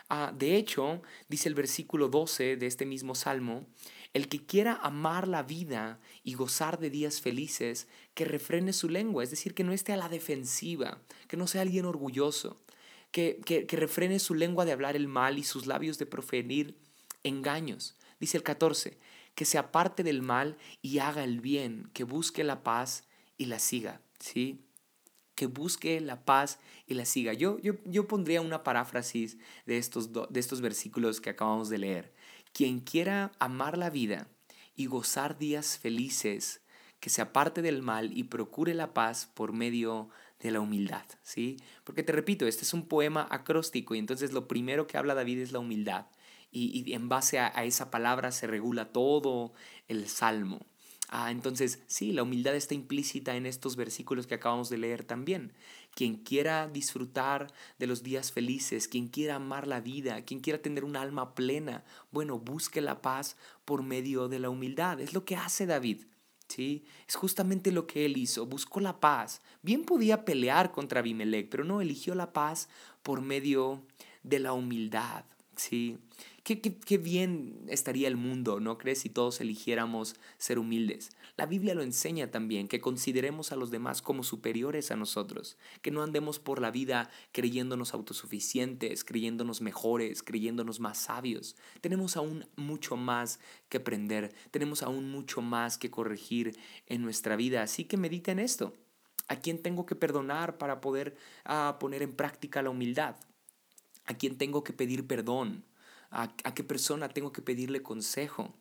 Ah, 0.10 0.34
de 0.38 0.58
hecho, 0.58 1.02
dice 1.30 1.48
el 1.48 1.56
versículo 1.56 2.10
12 2.10 2.58
de 2.58 2.68
este 2.68 2.86
mismo 2.86 3.16
salmo, 3.16 3.66
el 4.14 4.28
que 4.28 4.46
quiera 4.46 4.76
amar 4.76 5.28
la 5.28 5.44
vida 5.44 6.00
y 6.24 6.36
gozar 6.36 6.80
de 6.80 6.90
días 6.90 7.22
felices, 7.22 7.88
que 8.14 8.26
refrene 8.26 8.74
su 8.74 8.90
lengua, 8.90 9.24
es 9.24 9.32
decir, 9.32 9.54
que 9.56 9.64
no 9.64 9.72
esté 9.72 9.94
a 9.94 9.98
la 9.98 10.10
defensiva, 10.10 11.02
que 11.28 11.38
no 11.38 11.48
sea 11.48 11.62
alguien 11.62 11.86
orgulloso, 11.86 12.62
que, 13.14 13.68
refrene 13.70 14.20
su 14.20 14.34
lengua 14.34 14.66
de 14.66 14.72
hablar 14.72 14.96
el 14.96 15.08
mal 15.08 15.38
y 15.38 15.44
sus 15.44 15.68
labios 15.68 16.00
de 16.00 16.08
proferir 16.08 16.76
engaños. 17.22 17.96
Dice 18.20 18.38
el 18.38 18.44
14, 18.44 18.98
que 19.36 19.46
se 19.46 19.58
aparte 19.58 20.04
del 20.04 20.22
mal 20.22 20.58
y 20.82 20.98
haga 20.98 21.24
el 21.24 21.40
bien, 21.40 21.90
que 21.94 22.04
busque 22.04 22.44
la 22.44 22.64
paz 22.64 23.08
y 23.38 23.46
la 23.46 23.60
siga, 23.60 24.02
¿sí? 24.20 24.66
Que 25.36 25.46
busque 25.46 26.02
la 26.02 26.26
paz 26.26 26.60
y 26.88 26.96
la 26.96 27.06
siga. 27.06 27.34
Yo, 27.34 27.60
yo, 27.60 27.76
yo 27.86 28.08
pondría 28.08 28.42
una 28.42 28.64
paráfrasis 28.64 29.38
de 29.68 29.78
estos, 29.78 30.12
de 30.12 30.40
estos 30.40 30.62
versículos 30.62 31.22
que 31.22 31.30
acabamos 31.30 31.70
de 31.70 31.78
leer. 31.78 32.14
Quien 32.52 32.80
quiera 32.80 33.32
amar 33.40 33.78
la 33.78 33.92
vida 33.92 34.28
y 34.76 34.88
gozar 34.88 35.38
días 35.38 35.78
felices, 35.78 36.62
que 37.00 37.12
se 37.12 37.22
aparte 37.22 37.62
del 37.62 37.84
mal 37.84 38.18
y 38.18 38.24
procure 38.24 38.74
la 38.74 38.94
paz 38.94 39.30
por 39.36 39.54
medio 39.54 40.10
de 40.44 40.52
la 40.52 40.60
humildad, 40.60 41.06
¿sí? 41.24 41.58
Porque 41.84 42.04
te 42.04 42.12
repito, 42.12 42.46
este 42.46 42.64
es 42.64 42.74
un 42.74 42.88
poema 42.88 43.28
acróstico 43.32 43.96
y 43.96 44.00
entonces 44.00 44.34
lo 44.34 44.48
primero 44.48 44.86
que 44.86 44.98
habla 44.98 45.16
David 45.16 45.40
es 45.40 45.52
la 45.52 45.60
humildad 45.60 46.06
y, 46.54 46.94
en 46.94 47.10
base 47.10 47.40
a, 47.40 47.48
esa 47.66 47.90
palabra 47.90 48.32
se 48.32 48.46
regula 48.48 48.92
todo 48.92 49.54
el 49.88 50.08
salmo. 50.08 50.66
Ah, 51.10 51.32
entonces, 51.32 51.80
sí, 51.88 52.12
la 52.12 52.24
humildad 52.24 52.56
está 52.56 52.74
implícita 52.74 53.36
en 53.36 53.46
estos 53.46 53.76
versículos 53.76 54.26
que 54.26 54.36
acabamos 54.36 54.70
de 54.70 54.78
leer 54.78 55.04
también. 55.04 55.54
Quien 55.94 56.16
quiera 56.16 56.68
disfrutar 56.68 57.54
de 57.78 57.88
los 57.88 58.02
días 58.02 58.32
felices, 58.32 58.88
quien 58.88 59.10
quiera 59.10 59.36
amar 59.36 59.68
la 59.68 59.80
vida, 59.80 60.24
quien 60.26 60.40
quiera 60.40 60.62
tener 60.62 60.84
un 60.84 60.96
alma 60.96 61.36
plena, 61.36 61.84
bueno, 62.12 62.40
busque 62.40 62.82
la 62.82 63.02
paz 63.02 63.38
por 63.64 63.84
medio 63.84 64.28
de 64.28 64.40
la 64.40 64.50
humildad. 64.50 65.00
Es 65.02 65.14
lo 65.14 65.24
que 65.24 65.36
hace 65.36 65.68
David. 65.68 66.04
¿Sí? 66.54 66.84
Es 67.08 67.16
justamente 67.16 67.72
lo 67.72 67.88
que 67.88 68.06
él 68.06 68.18
hizo, 68.18 68.46
buscó 68.46 68.80
la 68.80 69.00
paz. 69.00 69.42
Bien 69.64 69.84
podía 69.84 70.24
pelear 70.24 70.72
contra 70.72 71.00
Abimelech, 71.00 71.50
pero 71.50 71.64
no 71.64 71.82
eligió 71.82 72.14
la 72.14 72.32
paz 72.32 72.70
por 73.02 73.22
medio 73.22 73.82
de 74.22 74.40
la 74.40 74.54
humildad, 74.54 75.26
¿sí? 75.56 75.98
Qué, 76.44 76.98
bien 76.98 77.64
estaría 77.70 78.10
el 78.10 78.18
mundo, 78.18 78.60
¿no 78.60 78.78
crees? 78.78 79.00
Si 79.00 79.10
todos 79.10 79.40
eligiéramos 79.40 80.18
ser 80.38 80.60
humildes. 80.60 81.16
La 81.38 81.46
Biblia 81.46 81.74
lo 81.74 81.84
enseña 81.84 82.32
también, 82.32 82.68
que 82.68 82.82
consideremos 82.82 83.54
a 83.54 83.56
los 83.56 83.72
demás 83.72 84.02
como 84.02 84.24
superiores 84.24 84.92
a 84.92 84.98
nosotros, 84.98 85.58
que 85.82 85.90
no 85.90 86.04
andemos 86.04 86.40
por 86.40 86.60
la 86.60 86.70
vida 86.70 87.10
creyéndonos 87.32 87.94
autosuficientes, 87.94 89.06
creyéndonos 89.06 89.62
mejores, 89.62 90.22
creyéndonos 90.22 90.82
más 90.82 90.98
sabios. 90.98 91.56
Tenemos 91.80 92.18
aún 92.18 92.46
mucho 92.58 92.98
más 92.98 93.40
que 93.70 93.78
aprender, 93.78 94.36
tenemos 94.52 94.84
aún 94.84 95.10
mucho 95.10 95.42
más 95.42 95.78
que 95.78 95.90
corregir 95.90 96.60
en 96.88 97.04
nuestra 97.04 97.38
vida, 97.38 97.64
así 97.64 97.86
que 97.86 97.96
medita 97.96 98.34
en 98.34 98.40
esto. 98.40 98.74
¿A 99.30 99.38
quién 99.38 99.62
tengo 99.62 99.86
que 99.86 99.96
perdonar 99.96 100.58
para 100.58 100.82
poder 100.82 101.16
ah, 101.46 101.78
poner 101.80 102.02
en 102.04 102.12
práctica 102.12 102.62
la 102.62 102.70
humildad? 102.70 103.16
¿A 104.04 104.16
quién 104.16 104.38
tengo 104.38 104.66
que 104.66 104.74
pedir 104.74 105.08
perdón? 105.08 105.64
A, 106.14 106.54
qué 106.54 106.64
persona 106.64 107.10
tengo 107.10 107.32
que 107.32 107.42
pedirle 107.42 107.82
consejo. 107.82 108.54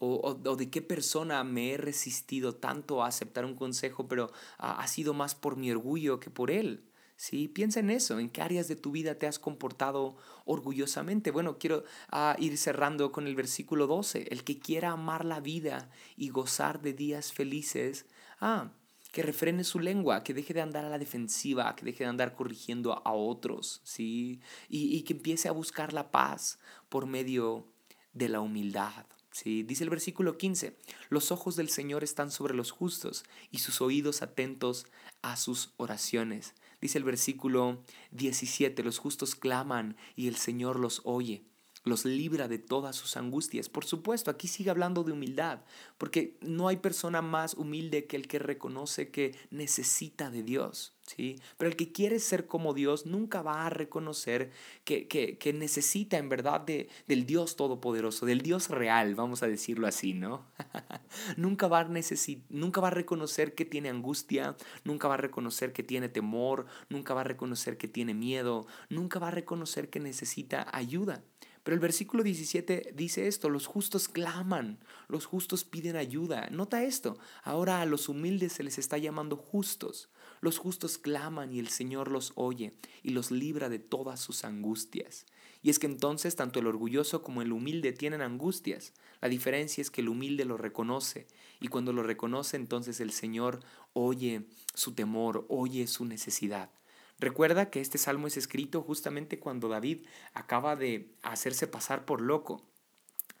O, 0.00 0.34
de 0.34 0.70
qué 0.70 0.80
persona 0.80 1.42
me 1.42 1.72
he 1.72 1.76
resistido 1.76 2.54
tanto 2.54 3.02
a 3.02 3.08
aceptar 3.08 3.44
un 3.44 3.56
consejo, 3.56 4.06
pero 4.06 4.30
ha, 4.56 4.86
sido 4.86 5.12
más 5.12 5.34
por 5.34 5.56
mi 5.56 5.72
orgullo 5.72 6.20
que 6.20 6.30
por 6.30 6.52
él. 6.52 6.84
¿Sí? 7.16 7.48
Piensa 7.48 7.80
en 7.80 7.90
eso, 7.90 8.20
en 8.20 8.30
qué 8.30 8.42
áreas 8.42 8.68
de 8.68 8.76
tu 8.76 8.92
vida 8.92 9.16
te 9.16 9.26
has 9.26 9.40
comportado 9.40 10.14
orgullosamente. 10.44 11.32
Bueno, 11.32 11.58
quiero 11.58 11.82
ah, 12.10 12.36
ir 12.38 12.56
cerrando 12.58 13.10
con 13.10 13.26
el 13.26 13.34
versículo 13.34 13.88
12. 13.88 14.28
El 14.30 14.44
que 14.44 14.60
quiera 14.60 14.92
amar 14.92 15.24
la 15.24 15.40
vida 15.40 15.90
y 16.16 16.28
gozar 16.28 16.80
de 16.80 16.92
días 16.92 17.32
felices, 17.32 18.06
ah, 18.40 18.70
que 19.12 19.22
refrene 19.22 19.64
su 19.64 19.80
lengua, 19.80 20.22
que 20.22 20.34
deje 20.34 20.54
de 20.54 20.60
andar 20.60 20.84
a 20.84 20.90
la 20.90 20.98
defensiva, 20.98 21.74
que 21.74 21.84
deje 21.84 22.04
de 22.04 22.10
andar 22.10 22.34
corrigiendo 22.34 23.02
a 23.04 23.12
otros, 23.12 23.80
¿sí? 23.84 24.40
Y, 24.68 25.02
que 25.02 25.14
empiece 25.14 25.48
a 25.48 25.52
buscar 25.52 25.92
la 25.92 26.10
paz 26.10 26.58
por 26.88 27.06
medio 27.06 27.66
de 28.12 28.28
la 28.28 28.40
humildad. 28.40 29.06
¿sí? 29.30 29.62
Dice 29.62 29.84
el 29.84 29.90
versículo 29.90 30.36
15, 30.36 30.76
los 31.08 31.32
ojos 31.32 31.56
del 31.56 31.70
Señor 31.70 32.04
están 32.04 32.30
sobre 32.30 32.54
los 32.54 32.70
justos 32.70 33.24
y 33.50 33.58
sus 33.58 33.80
oídos 33.80 34.20
atentos 34.22 34.86
a 35.22 35.36
sus 35.36 35.72
oraciones. 35.76 36.54
Dice 36.80 36.98
el 36.98 37.04
versículo 37.04 37.82
17, 38.12 38.82
los 38.82 38.98
justos 38.98 39.34
claman 39.34 39.96
y 40.16 40.28
el 40.28 40.36
Señor 40.36 40.78
los 40.78 41.00
oye 41.04 41.44
los 41.88 42.04
libra 42.04 42.48
de 42.48 42.58
todas 42.58 42.96
sus 42.96 43.16
angustias. 43.16 43.68
Por 43.68 43.84
supuesto, 43.84 44.30
aquí 44.30 44.48
sigue 44.48 44.70
hablando 44.70 45.02
de 45.02 45.12
humildad, 45.12 45.60
porque 45.98 46.36
no 46.40 46.68
hay 46.68 46.76
persona 46.76 47.22
más 47.22 47.54
humilde 47.54 48.06
que 48.06 48.16
el 48.16 48.28
que 48.28 48.38
reconoce 48.38 49.10
que 49.10 49.34
necesita 49.50 50.30
de 50.30 50.42
Dios. 50.42 50.94
¿sí? 51.08 51.40
Pero 51.56 51.70
el 51.70 51.76
que 51.76 51.92
quiere 51.92 52.18
ser 52.18 52.46
como 52.46 52.74
Dios 52.74 53.06
nunca 53.06 53.42
va 53.42 53.66
a 53.66 53.70
reconocer 53.70 54.50
que, 54.84 55.08
que, 55.08 55.52
necesita 55.52 56.18
en 56.18 56.28
verdad 56.28 56.60
de, 56.60 56.88
del 57.06 57.26
Dios 57.26 57.56
Todopoderoso, 57.56 58.26
del 58.26 58.42
Dios 58.42 58.68
real, 58.68 59.14
vamos 59.14 59.42
a 59.42 59.48
decirlo 59.48 59.86
así, 59.86 60.12
¿no? 60.12 60.46
nunca, 61.36 61.68
va 61.68 61.80
a 61.80 61.88
nunca 62.50 62.80
va 62.80 62.88
a 62.88 62.92
reconocer 62.92 63.54
que 63.54 63.64
tiene 63.64 63.88
angustia, 63.88 64.56
nunca 64.84 65.08
va 65.08 65.14
a 65.14 65.18
reconocer 65.18 65.72
que 65.72 65.82
tiene 65.82 66.08
temor, 66.08 66.66
nunca 66.88 67.14
va 67.14 67.22
a 67.22 67.24
reconocer 67.24 67.78
que 67.78 67.88
tiene 67.88 68.14
miedo, 68.14 68.66
nunca 68.90 69.18
va 69.18 69.28
a 69.28 69.32
reconocer 69.32 69.88
que 69.90 70.00
necesita 70.00 70.66
ayuda. 70.72 71.22
Pero 71.68 71.74
el 71.74 71.80
versículo 71.80 72.22
17 72.22 72.94
dice 72.94 73.28
esto, 73.28 73.50
los 73.50 73.66
justos 73.66 74.08
claman, 74.08 74.78
los 75.06 75.26
justos 75.26 75.64
piden 75.64 75.96
ayuda. 75.96 76.48
Nota 76.50 76.82
esto, 76.82 77.18
ahora 77.42 77.82
a 77.82 77.84
los 77.84 78.08
humildes 78.08 78.54
se 78.54 78.62
les 78.62 78.78
está 78.78 78.96
llamando 78.96 79.36
justos. 79.36 80.08
Los 80.40 80.56
justos 80.56 80.96
claman 80.96 81.52
y 81.52 81.58
el 81.58 81.68
Señor 81.68 82.10
los 82.10 82.32
oye 82.36 82.72
y 83.02 83.10
los 83.10 83.30
libra 83.30 83.68
de 83.68 83.78
todas 83.78 84.18
sus 84.18 84.46
angustias. 84.46 85.26
Y 85.62 85.68
es 85.68 85.78
que 85.78 85.84
entonces 85.84 86.36
tanto 86.36 86.58
el 86.58 86.66
orgulloso 86.66 87.22
como 87.22 87.42
el 87.42 87.52
humilde 87.52 87.92
tienen 87.92 88.22
angustias. 88.22 88.94
La 89.20 89.28
diferencia 89.28 89.82
es 89.82 89.90
que 89.90 90.00
el 90.00 90.08
humilde 90.08 90.46
lo 90.46 90.56
reconoce 90.56 91.26
y 91.60 91.68
cuando 91.68 91.92
lo 91.92 92.02
reconoce 92.02 92.56
entonces 92.56 92.98
el 92.98 93.12
Señor 93.12 93.60
oye 93.92 94.46
su 94.72 94.92
temor, 94.94 95.44
oye 95.50 95.86
su 95.86 96.06
necesidad. 96.06 96.70
Recuerda 97.18 97.70
que 97.70 97.80
este 97.80 97.98
salmo 97.98 98.28
es 98.28 98.36
escrito 98.36 98.82
justamente 98.82 99.40
cuando 99.40 99.68
David 99.68 100.06
acaba 100.34 100.76
de 100.76 101.10
hacerse 101.22 101.66
pasar 101.66 102.04
por 102.04 102.20
loco. 102.20 102.67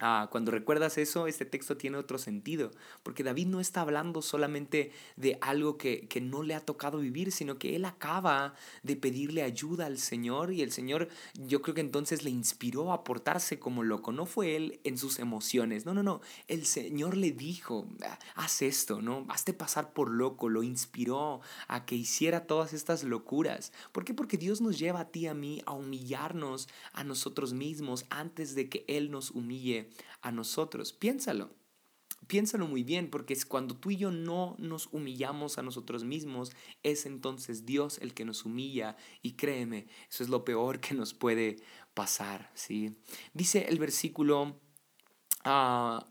Ah, 0.00 0.28
cuando 0.30 0.52
recuerdas 0.52 0.96
eso, 0.96 1.26
este 1.26 1.44
texto 1.44 1.76
tiene 1.76 1.96
otro 1.96 2.18
sentido, 2.18 2.70
porque 3.02 3.24
David 3.24 3.48
no 3.48 3.58
está 3.58 3.80
hablando 3.80 4.22
solamente 4.22 4.92
de 5.16 5.38
algo 5.40 5.76
que, 5.76 6.06
que, 6.06 6.20
no 6.20 6.44
le 6.44 6.54
ha 6.54 6.60
tocado 6.60 6.98
vivir, 6.98 7.32
sino 7.32 7.58
que 7.58 7.74
él 7.74 7.84
acaba 7.84 8.54
de 8.84 8.94
pedirle 8.94 9.42
ayuda 9.42 9.86
al 9.86 9.98
Señor 9.98 10.52
y 10.52 10.62
el 10.62 10.70
Señor 10.70 11.08
yo 11.34 11.62
creo 11.62 11.74
que 11.74 11.80
entonces 11.80 12.22
le 12.22 12.30
inspiró 12.30 12.92
a 12.92 13.02
portarse 13.02 13.58
como 13.58 13.82
loco, 13.82 14.12
no 14.12 14.24
fue 14.24 14.54
él 14.54 14.80
en 14.84 14.98
sus 14.98 15.18
emociones, 15.18 15.84
no, 15.84 15.94
no, 15.94 16.04
no, 16.04 16.20
el 16.46 16.64
Señor 16.64 17.16
le 17.16 17.32
dijo, 17.32 17.88
ah, 18.04 18.20
haz 18.36 18.62
esto, 18.62 19.02
¿no? 19.02 19.26
Hazte 19.28 19.52
pasar 19.52 19.92
por 19.92 20.10
loco, 20.10 20.48
lo 20.48 20.62
inspiró 20.62 21.40
a 21.66 21.86
que 21.86 21.96
hiciera 21.96 22.46
todas 22.46 22.72
estas 22.72 23.02
locuras. 23.02 23.72
¿Por 23.90 24.04
qué? 24.04 24.14
Porque 24.14 24.36
Dios 24.36 24.60
nos 24.60 24.78
lleva 24.78 25.00
a 25.00 25.08
ti, 25.08 25.26
a 25.26 25.34
mí, 25.34 25.60
a 25.66 25.72
humillarnos 25.72 26.68
a 26.92 27.02
nosotros 27.02 27.52
mismos 27.52 28.06
antes 28.10 28.54
de 28.54 28.68
que 28.68 28.84
Él 28.86 29.10
nos 29.10 29.32
humille 29.32 29.87
a 30.20 30.32
nosotros. 30.32 30.92
Piénsalo. 30.92 31.50
Piénsalo 32.26 32.66
muy 32.66 32.82
bien, 32.82 33.08
porque 33.08 33.32
es 33.32 33.46
cuando 33.46 33.74
tú 33.76 33.90
y 33.90 33.96
yo 33.96 34.10
no 34.10 34.54
nos 34.58 34.88
humillamos 34.92 35.56
a 35.56 35.62
nosotros 35.62 36.04
mismos, 36.04 36.52
es 36.82 37.06
entonces 37.06 37.64
Dios 37.64 37.98
el 38.02 38.12
que 38.12 38.26
nos 38.26 38.44
humilla. 38.44 38.96
Y 39.22 39.32
créeme, 39.32 39.86
eso 40.10 40.24
es 40.24 40.28
lo 40.28 40.44
peor 40.44 40.78
que 40.80 40.94
nos 40.94 41.14
puede 41.14 41.56
pasar. 41.94 42.50
¿sí? 42.54 42.98
Dice 43.32 43.66
el 43.68 43.78
versículo 43.78 44.60
5 45.42 45.44
ah, 45.44 46.06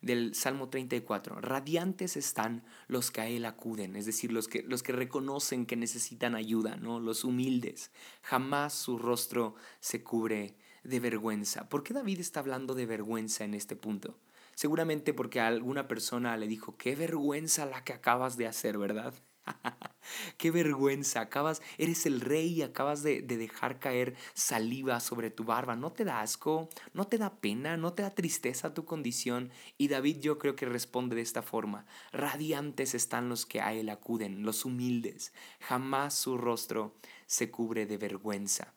del 0.00 0.34
Salmo 0.34 0.68
34, 0.68 1.40
radiantes 1.40 2.16
están 2.16 2.64
los 2.86 3.10
que 3.10 3.20
a 3.20 3.28
Él 3.28 3.46
acuden, 3.46 3.96
es 3.96 4.06
decir, 4.06 4.32
los 4.32 4.46
que, 4.48 4.62
los 4.62 4.82
que 4.82 4.92
reconocen 4.92 5.66
que 5.66 5.76
necesitan 5.76 6.34
ayuda, 6.34 6.76
¿no? 6.76 7.00
los 7.00 7.24
humildes. 7.24 7.90
Jamás 8.22 8.74
su 8.74 8.96
rostro 8.96 9.56
se 9.80 10.04
cubre 10.04 10.56
de 10.82 11.00
vergüenza. 11.00 11.68
¿Por 11.68 11.82
qué 11.82 11.94
David 11.94 12.20
está 12.20 12.40
hablando 12.40 12.74
de 12.74 12.86
vergüenza 12.86 13.44
en 13.44 13.54
este 13.54 13.76
punto? 13.76 14.18
Seguramente 14.54 15.14
porque 15.14 15.40
alguna 15.40 15.88
persona 15.88 16.36
le 16.36 16.46
dijo, 16.46 16.76
qué 16.76 16.94
vergüenza 16.94 17.66
la 17.66 17.82
que 17.84 17.92
acabas 17.92 18.36
de 18.36 18.46
hacer, 18.46 18.78
¿verdad? 18.78 19.14
Qué 20.38 20.50
vergüenza, 20.50 21.20
acabas, 21.20 21.62
eres 21.78 22.06
el 22.06 22.20
rey 22.20 22.54
y 22.54 22.62
acabas 22.62 23.02
de, 23.02 23.22
de, 23.22 23.36
dejar 23.36 23.78
caer 23.78 24.14
saliva 24.34 25.00
sobre 25.00 25.30
tu 25.30 25.44
barba. 25.44 25.76
¿No 25.76 25.92
te 25.92 26.04
da 26.04 26.20
asco? 26.20 26.68
¿No 26.94 27.06
te 27.06 27.18
da 27.18 27.40
pena? 27.40 27.76
¿No 27.76 27.92
te 27.92 28.02
da 28.02 28.14
tristeza 28.14 28.74
tu 28.74 28.84
condición? 28.84 29.50
Y 29.78 29.88
David 29.88 30.18
yo 30.20 30.38
creo 30.38 30.56
que 30.56 30.66
responde 30.66 31.16
de 31.16 31.22
esta 31.22 31.42
forma. 31.42 31.86
Radiantes 32.12 32.94
están 32.94 33.28
los 33.28 33.46
que 33.46 33.60
a 33.60 33.72
él 33.72 33.88
acuden, 33.88 34.42
los 34.42 34.64
humildes. 34.64 35.32
Jamás 35.60 36.14
su 36.14 36.36
rostro 36.36 36.94
se 37.26 37.50
cubre 37.50 37.86
de 37.86 37.98
vergüenza. 37.98 38.74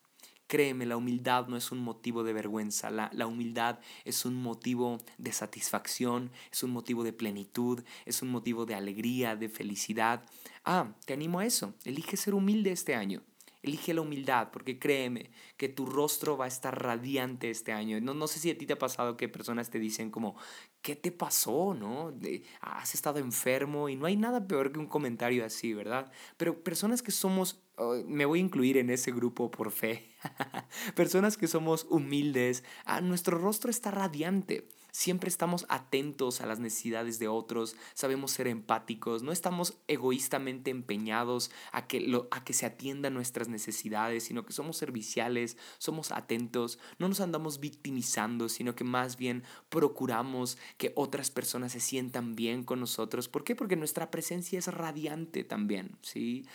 Créeme, 0.53 0.85
la 0.85 0.97
humildad 0.97 1.47
no 1.47 1.57
es 1.57 1.71
un 1.71 1.79
motivo 1.79 2.23
de 2.23 2.31
vergüenza, 2.31 2.91
la, 2.91 3.09
la, 3.11 3.25
humildad 3.25 3.79
es 4.05 4.23
un 4.23 4.35
motivo 4.35 4.99
de 5.17 5.31
satisfacción, 5.31 6.29
es 6.51 6.61
un 6.61 6.69
motivo 6.69 7.03
de 7.03 7.11
plenitud, 7.11 7.83
es 8.05 8.21
un 8.21 8.29
motivo 8.29 8.67
de 8.67 8.75
alegría, 8.75 9.35
de 9.35 9.49
felicidad. 9.49 10.23
Ah, 10.63 10.93
te 11.07 11.13
animo 11.13 11.39
a 11.39 11.47
eso, 11.47 11.73
elige 11.85 12.17
ser 12.17 12.35
humilde 12.35 12.71
este 12.71 12.93
año. 12.93 13.23
Elige 13.63 13.93
la 13.93 14.01
humildad, 14.01 14.49
porque 14.51 14.77
créeme 14.77 15.31
que 15.57 15.69
tu 15.69 15.85
rostro 15.85 16.37
va 16.37 16.45
a 16.45 16.49
estar 16.49 16.83
radiante 16.83 17.49
este 17.49 17.71
año. 17.71 17.99
No, 18.01 18.13
no 18.13 18.27
sé 18.27 18.39
si 18.39 18.51
a 18.51 18.57
ti 18.57 18.65
te 18.65 18.73
ha 18.73 18.77
pasado 18.77 19.17
que 19.17 19.29
personas 19.29 19.69
te 19.69 19.79
dicen 19.79 20.11
como, 20.11 20.35
¿qué 20.81 20.95
te 20.95 21.11
pasó? 21.11 21.73
¿No? 21.73 22.13
has 22.59 22.93
estado 22.93 23.19
enfermo 23.19 23.89
y 23.89 23.95
no 23.95 24.05
hay 24.05 24.17
nada 24.17 24.47
peor 24.47 24.71
que 24.71 24.79
un 24.79 24.87
comentario 24.87 25.45
así, 25.45 25.73
¿verdad? 25.73 26.11
Pero 26.37 26.61
personas 26.63 27.01
que 27.01 27.11
somos, 27.11 27.63
oh, 27.77 27.95
me 28.05 28.25
voy 28.25 28.39
a 28.39 28.43
incluir 28.43 28.77
en 28.77 28.89
ese 28.89 29.11
grupo 29.11 29.49
por 29.49 29.71
fe, 29.71 30.09
personas 30.95 31.37
que 31.37 31.47
somos 31.47 31.87
humildes, 31.89 32.63
ah, 32.85 33.01
nuestro 33.01 33.37
rostro 33.37 33.71
está 33.71 33.91
radiante. 33.91 34.67
Siempre 34.95 35.27
estamos 35.27 35.65
atentos 35.69 36.39
a 36.39 36.45
las 36.45 36.59
necesidades 36.59 37.17
de 37.17 37.27
otros, 37.27 37.75
sabemos 37.95 38.29
ser 38.29 38.45
empáticos, 38.45 39.23
no 39.23 39.31
estamos 39.31 39.73
egoístamente 39.87 40.69
empeñados 40.69 41.49
a 41.71 41.87
que, 41.87 41.99
lo, 41.99 42.27
a 42.29 42.43
que 42.43 42.53
se 42.53 42.67
atiendan 42.67 43.15
nuestras 43.15 43.49
necesidades, 43.49 44.25
sino 44.25 44.45
que 44.45 44.53
somos 44.53 44.77
serviciales, 44.77 45.57
somos 45.79 46.11
atentos, 46.11 46.77
no 46.99 47.09
nos 47.09 47.21
andamos 47.21 47.59
victimizando, 47.59 48.49
sino 48.49 48.75
que 48.75 48.83
más 48.83 49.17
bien 49.17 49.43
procuramos 49.69 50.59
que 50.77 50.93
otras 50.95 51.31
personas 51.31 51.71
se 51.71 51.79
sientan 51.79 52.35
bien 52.35 52.63
con 52.63 52.79
nosotros. 52.79 53.27
¿Por 53.27 53.43
qué? 53.43 53.55
Porque 53.55 53.75
nuestra 53.75 54.11
presencia 54.11 54.59
es 54.59 54.67
radiante 54.67 55.43
también, 55.43 55.97
¿sí? 56.03 56.45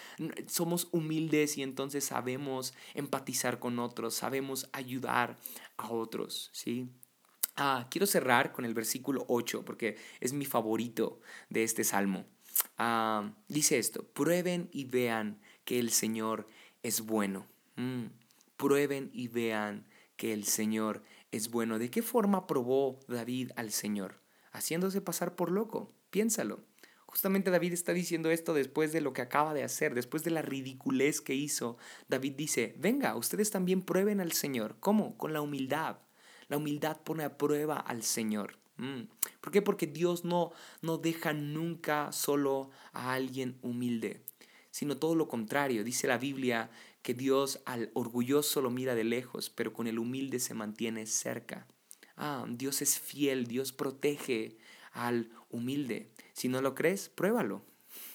Somos 0.46 0.87
humildes 0.92 1.59
y 1.59 1.64
entonces 1.64 2.05
sabemos 2.05 2.72
empatizar 2.94 3.59
con 3.59 3.81
otros, 3.81 4.14
sabemos 4.14 4.68
ayudar 4.72 5.37
a 5.77 5.90
otros, 5.90 6.51
¿sí? 6.53 6.88
Ah, 7.61 7.88
quiero 7.90 8.07
cerrar 8.07 8.53
con 8.53 8.64
el 8.64 8.73
versículo 8.73 9.25
8 9.27 9.64
porque 9.64 9.97
es 10.21 10.33
mi 10.33 10.44
favorito 10.44 11.21
de 11.51 11.64
este 11.64 11.83
salmo. 11.83 12.25
Ah, 12.77 13.33
dice 13.49 13.79
esto, 13.79 14.05
prueben 14.05 14.68
y 14.71 14.85
vean 14.85 15.40
que 15.64 15.81
el 15.81 15.90
Señor 15.90 16.47
es 16.85 17.01
bueno. 17.01 17.49
Mm, 17.75 18.07
prueben 18.57 19.11
y 19.12 19.27
vean 19.27 19.87
que 20.16 20.33
el 20.33 20.44
Señor 20.44 21.03
es 21.33 21.51
bueno. 21.51 21.81
¿De 21.81 21.90
qué 21.90 22.01
forma 22.01 22.47
probó 22.47 23.01
David 23.09 23.51
al 23.57 23.73
Señor? 23.73 24.21
Haciéndose 24.53 25.01
pasar 25.01 25.35
por 25.35 25.51
loco. 25.51 25.92
Piénsalo. 26.11 26.61
Justamente 27.07 27.51
David 27.51 27.73
está 27.73 27.92
diciendo 27.92 28.31
esto 28.31 28.55
después 28.55 28.92
de 28.92 29.01
lo 29.01 29.12
que 29.12 29.23
acaba 29.23 29.53
de 29.53 29.64
hacer, 29.64 29.97
después 29.97 30.23
de 30.23 30.31
la 30.31 30.42
ridiculez 30.42 31.21
que 31.21 31.35
hizo. 31.35 31.77
David 32.07 32.35
dice, 32.37 32.77
venga, 32.79 33.16
ustedes 33.16 33.51
también 33.51 33.83
prueben 33.83 34.21
al 34.21 34.31
Señor. 34.31 34.77
¿Cómo? 34.79 35.18
Con 35.18 35.33
la 35.33 35.40
humildad. 35.40 35.99
La 36.49 36.57
humildad 36.57 37.01
pone 37.03 37.25
a 37.25 37.37
prueba 37.37 37.79
al 37.79 38.03
Señor. 38.03 38.57
Mm. 38.79 39.03
¿Por 39.41 39.53
qué? 39.53 39.63
Porque 39.63 39.87
Dios 39.87 40.25
no, 40.25 40.53
no 40.83 40.99
deja 40.99 41.33
nunca 41.33 42.13
solo 42.13 42.71
a 42.93 43.13
alguien 43.13 43.59
humilde, 43.63 44.23
sino 44.71 44.97
todo 44.97 45.15
lo 45.15 45.29
contrario. 45.29 45.85
Dice 45.85 46.07
la 46.07 46.19
Biblia 46.19 46.71
que 47.03 47.15
Dios 47.15 47.61
al 47.65 47.91
orgulloso 47.95 48.63
lo 48.63 48.71
mira 48.71 48.95
de 48.95 49.05
lejos, 49.05 49.51
pero 49.51 49.73
con 49.73 49.87
el 49.87 49.99
humilde 49.99 50.41
se 50.41 50.55
mantiene 50.55 51.07
cerca. 51.07 51.67
Ah, 52.17 52.45
Dios 52.49 52.83
es 52.83 52.99
fiel, 52.99 53.47
Dios 53.47 53.73
protege 53.73 54.57
al 54.93 55.31
humilde. 55.51 56.11
Si 56.33 56.49
no 56.49 56.61
lo 56.61 56.75
crees, 56.75 57.09
pruébalo. 57.09 57.63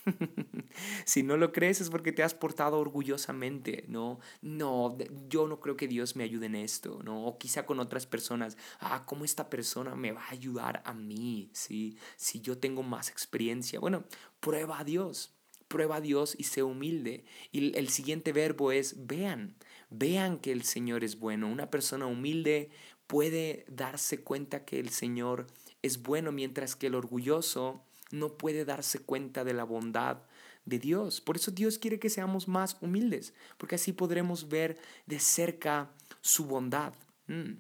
si 1.06 1.24
no 1.24 1.38
lo 1.38 1.52
crees 1.52 1.82
es 1.82 1.90
porque 1.90 2.12
te 2.12 2.24
has 2.24 2.34
portado 2.34 2.80
orgullosamente, 2.80 3.86
¿no? 3.88 4.20
No, 4.42 4.98
yo 5.30 5.48
no 5.48 5.60
creo 5.60 5.78
que 5.78 5.88
Dios 5.88 6.16
me 6.16 6.24
ayude 6.24 6.48
en 6.48 6.56
esto, 6.56 7.02
¿no? 7.04 7.26
O 7.26 7.38
quizá 7.38 7.66
con 7.66 7.80
otras 7.80 8.06
personas, 8.06 8.58
ah, 8.80 9.04
¿cómo 9.06 9.26
esta 9.26 9.50
persona 9.50 9.96
me 9.96 10.12
va 10.12 10.24
a 10.24 10.32
ayudar 10.32 10.82
a 10.86 10.94
mí? 10.94 11.50
¿Sí? 11.54 11.98
Si 12.16 12.42
yo 12.42 12.58
tengo 12.58 12.84
más 12.84 13.10
experiencia. 13.10 13.80
Bueno, 13.80 14.04
prueba 14.40 14.80
a 14.80 14.84
Dios, 14.84 15.34
prueba 15.68 15.98
a 15.98 16.02
Dios 16.02 16.36
y 16.38 16.44
sé 16.44 16.64
humilde. 16.64 17.26
Y 17.52 17.78
el 17.78 17.90
siguiente 17.90 18.34
verbo 18.34 18.72
es 18.72 19.08
vean, 19.08 19.56
vean 19.90 20.40
que 20.40 20.52
el 20.52 20.64
Señor 20.64 21.04
es 21.04 21.20
bueno. 21.20 21.48
Una 21.48 21.70
persona 21.70 22.06
humilde 22.06 22.70
puede 23.08 23.66
darse 23.68 24.24
cuenta 24.24 24.66
que 24.66 24.80
el 24.80 24.90
Señor 24.90 25.48
es 25.82 26.02
bueno, 26.02 26.32
mientras 26.32 26.76
que 26.76 26.88
el 26.88 26.96
orgulloso 26.96 27.84
no 28.14 28.38
puede 28.38 28.64
darse 28.64 29.00
cuenta 29.00 29.44
de 29.44 29.54
la 29.54 29.64
bondad 29.64 30.20
de 30.66 30.80
Dios. 30.80 31.20
Por 31.20 31.36
eso 31.36 31.52
Dios 31.52 31.78
quiere 31.78 32.00
que 32.00 32.10
seamos 32.10 32.48
más 32.48 32.78
humildes, 32.80 33.34
porque 33.58 33.76
así 33.76 33.92
podremos 33.92 34.48
ver 34.48 34.78
de 35.08 35.20
cerca 35.20 35.92
su 36.22 36.46
bondad. 36.46 36.94
Mm. 37.28 37.54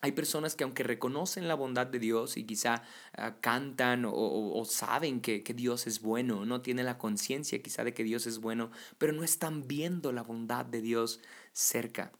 Hay 0.00 0.12
personas 0.12 0.54
que 0.54 0.62
aunque 0.62 0.84
reconocen 0.84 1.48
la 1.48 1.56
bondad 1.56 1.86
de 1.88 1.98
Dios 1.98 2.36
y 2.36 2.44
quizá 2.44 2.82
ah, 3.14 3.40
cantan 3.40 4.04
o, 4.06 4.64
saben 4.64 5.20
que, 5.20 5.42
que, 5.42 5.54
Dios 5.54 5.88
es 5.88 6.00
bueno, 6.00 6.44
no 6.44 6.60
tienen 6.60 6.86
la 6.86 6.98
conciencia 6.98 7.60
quizá 7.60 7.82
de 7.82 7.94
que 7.94 8.04
Dios 8.04 8.28
es 8.28 8.38
bueno, 8.38 8.70
pero 8.98 9.12
no 9.12 9.24
están 9.24 9.66
viendo 9.66 10.12
la 10.12 10.22
bondad 10.22 10.64
de 10.66 10.82
Dios 10.82 11.18
cerca. 11.52 12.12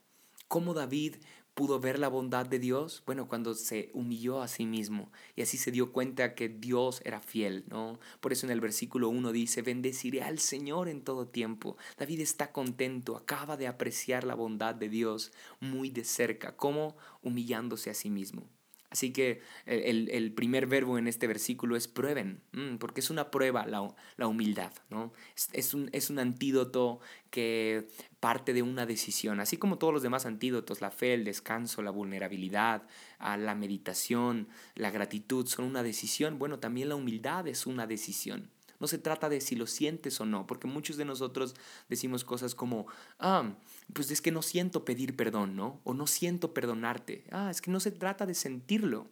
Como 0.49 0.73
David 0.73 1.17
pudo 1.59 1.81
ver 1.81 1.99
la 1.99 2.07
bondad 2.07 2.45
de 2.45 2.57
Dios? 2.57 3.03
Bueno, 3.05 3.27
cuando 3.27 3.53
se 3.53 3.89
humilló 3.93 4.41
a 4.41 4.47
sí 4.47 4.65
mismo 4.65 5.11
y 5.35 5.41
así 5.41 5.57
se 5.57 5.71
dio 5.71 5.91
cuenta 5.91 6.33
que 6.33 6.47
Dios 6.47 7.01
era 7.03 7.19
fiel, 7.19 7.65
¿no? 7.67 7.99
Por 8.21 8.31
eso 8.31 8.45
en 8.45 8.53
el 8.53 8.61
versículo 8.61 9.09
1 9.09 9.33
dice, 9.33 9.61
bendeciré 9.61 10.21
al 10.21 10.39
Señor 10.39 10.87
en 10.87 11.01
todo 11.01 11.27
tiempo. 11.27 11.75
David 11.97 12.21
está 12.21 12.53
contento, 12.53 13.17
acaba 13.17 13.57
de 13.57 13.67
apreciar 13.67 14.23
la 14.23 14.35
bondad 14.35 14.73
de 14.73 14.87
Dios 14.87 15.33
muy 15.59 15.89
de 15.89 16.05
cerca, 16.05 16.55
como 16.55 16.95
humillándose 17.23 17.89
a 17.89 17.93
sí 17.93 18.09
mismo. 18.09 18.47
Así 18.91 19.11
que 19.11 19.41
el, 19.67 20.33
primer 20.33 20.65
verbo 20.65 20.97
en 20.97 21.07
este 21.07 21.27
versículo 21.27 21.75
es 21.75 21.87
prueben, 21.87 22.41
mm, 22.53 22.77
porque 22.77 23.01
es 23.01 23.11
una 23.11 23.29
prueba 23.29 23.67
la, 23.67 24.27
humildad, 24.27 24.71
¿no? 24.89 25.13
Es, 25.53 25.73
un, 25.75 25.89
es 25.93 26.09
un 26.09 26.17
antídoto 26.17 26.99
que 27.29 27.87
parte 28.19 28.51
de 28.51 28.63
una 28.63 28.87
decisión, 28.87 29.39
así 29.39 29.57
como 29.57 29.77
todos 29.77 29.93
los 29.93 30.01
demás 30.01 30.25
antídotos, 30.25 30.81
la 30.81 30.89
fe, 30.89 31.13
el 31.13 31.23
descanso, 31.23 31.83
la 31.83 31.91
vulnerabilidad, 31.91 32.83
la 33.19 33.53
meditación, 33.53 34.47
la 34.73 34.89
gratitud 34.89 35.45
son 35.45 35.65
una 35.65 35.83
decisión, 35.83 36.39
bueno, 36.39 36.57
también 36.57 36.89
la 36.89 36.95
humildad 36.95 37.47
es 37.47 37.67
una 37.67 37.85
decisión. 37.85 38.49
No 38.79 38.87
se 38.87 38.97
trata 38.97 39.29
de 39.29 39.41
si 39.41 39.55
lo 39.55 39.67
sientes 39.67 40.19
o 40.21 40.25
no, 40.25 40.47
porque 40.47 40.67
muchos 40.67 40.97
de 40.97 41.05
nosotros 41.05 41.55
decimos 41.89 42.23
cosas 42.23 42.55
como, 42.55 42.87
ah, 43.19 43.55
pues 43.93 44.09
es 44.11 44.21
que 44.21 44.31
no 44.31 44.41
siento 44.41 44.85
pedir 44.85 45.15
perdón, 45.15 45.55
¿no? 45.55 45.81
O 45.83 45.93
no 45.93 46.07
siento 46.07 46.53
perdonarte. 46.53 47.25
Ah, 47.31 47.49
es 47.51 47.61
que 47.61 47.71
no 47.71 47.79
se 47.79 47.91
trata 47.91 48.25
de 48.25 48.33
sentirlo, 48.33 49.07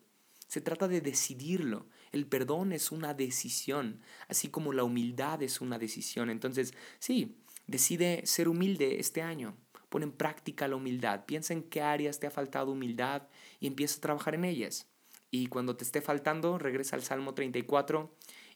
se 0.48 0.62
trata 0.62 0.88
de 0.88 1.02
decidirlo. 1.02 1.88
El 2.12 2.26
perdón 2.26 2.72
es 2.72 2.92
una 2.92 3.14
decisión, 3.14 4.02
así 4.30 4.48
como 4.48 4.72
la 4.72 4.84
humildad 4.84 5.44
es 5.44 5.60
una 5.60 5.78
decisión. 5.78 6.30
Entonces, 6.30 6.74
sí, 7.00 7.38
decide 7.68 8.26
ser 8.26 8.48
humilde 8.48 9.00
este 9.00 9.22
año. 9.22 9.58
Pon 9.90 10.04
en 10.04 10.12
práctica 10.12 10.68
la 10.68 10.76
humildad. 10.76 11.26
Piensa 11.26 11.54
en 11.54 11.64
qué 11.64 11.82
áreas 11.82 12.20
te 12.20 12.28
ha 12.28 12.32
faltado 12.32 12.72
humildad 12.72 13.28
y 13.60 13.68
empieza 13.68 13.98
a 13.98 14.02
trabajar 14.02 14.36
en 14.36 14.46
ellas. 14.46 14.88
Y 15.32 15.48
cuando 15.48 15.76
te 15.76 15.84
esté 15.84 16.02
faltando, 16.02 16.58
regresa 16.58 16.96
al 16.96 17.04
Salmo 17.04 17.34
34 17.34 18.14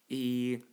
y 0.07 0.63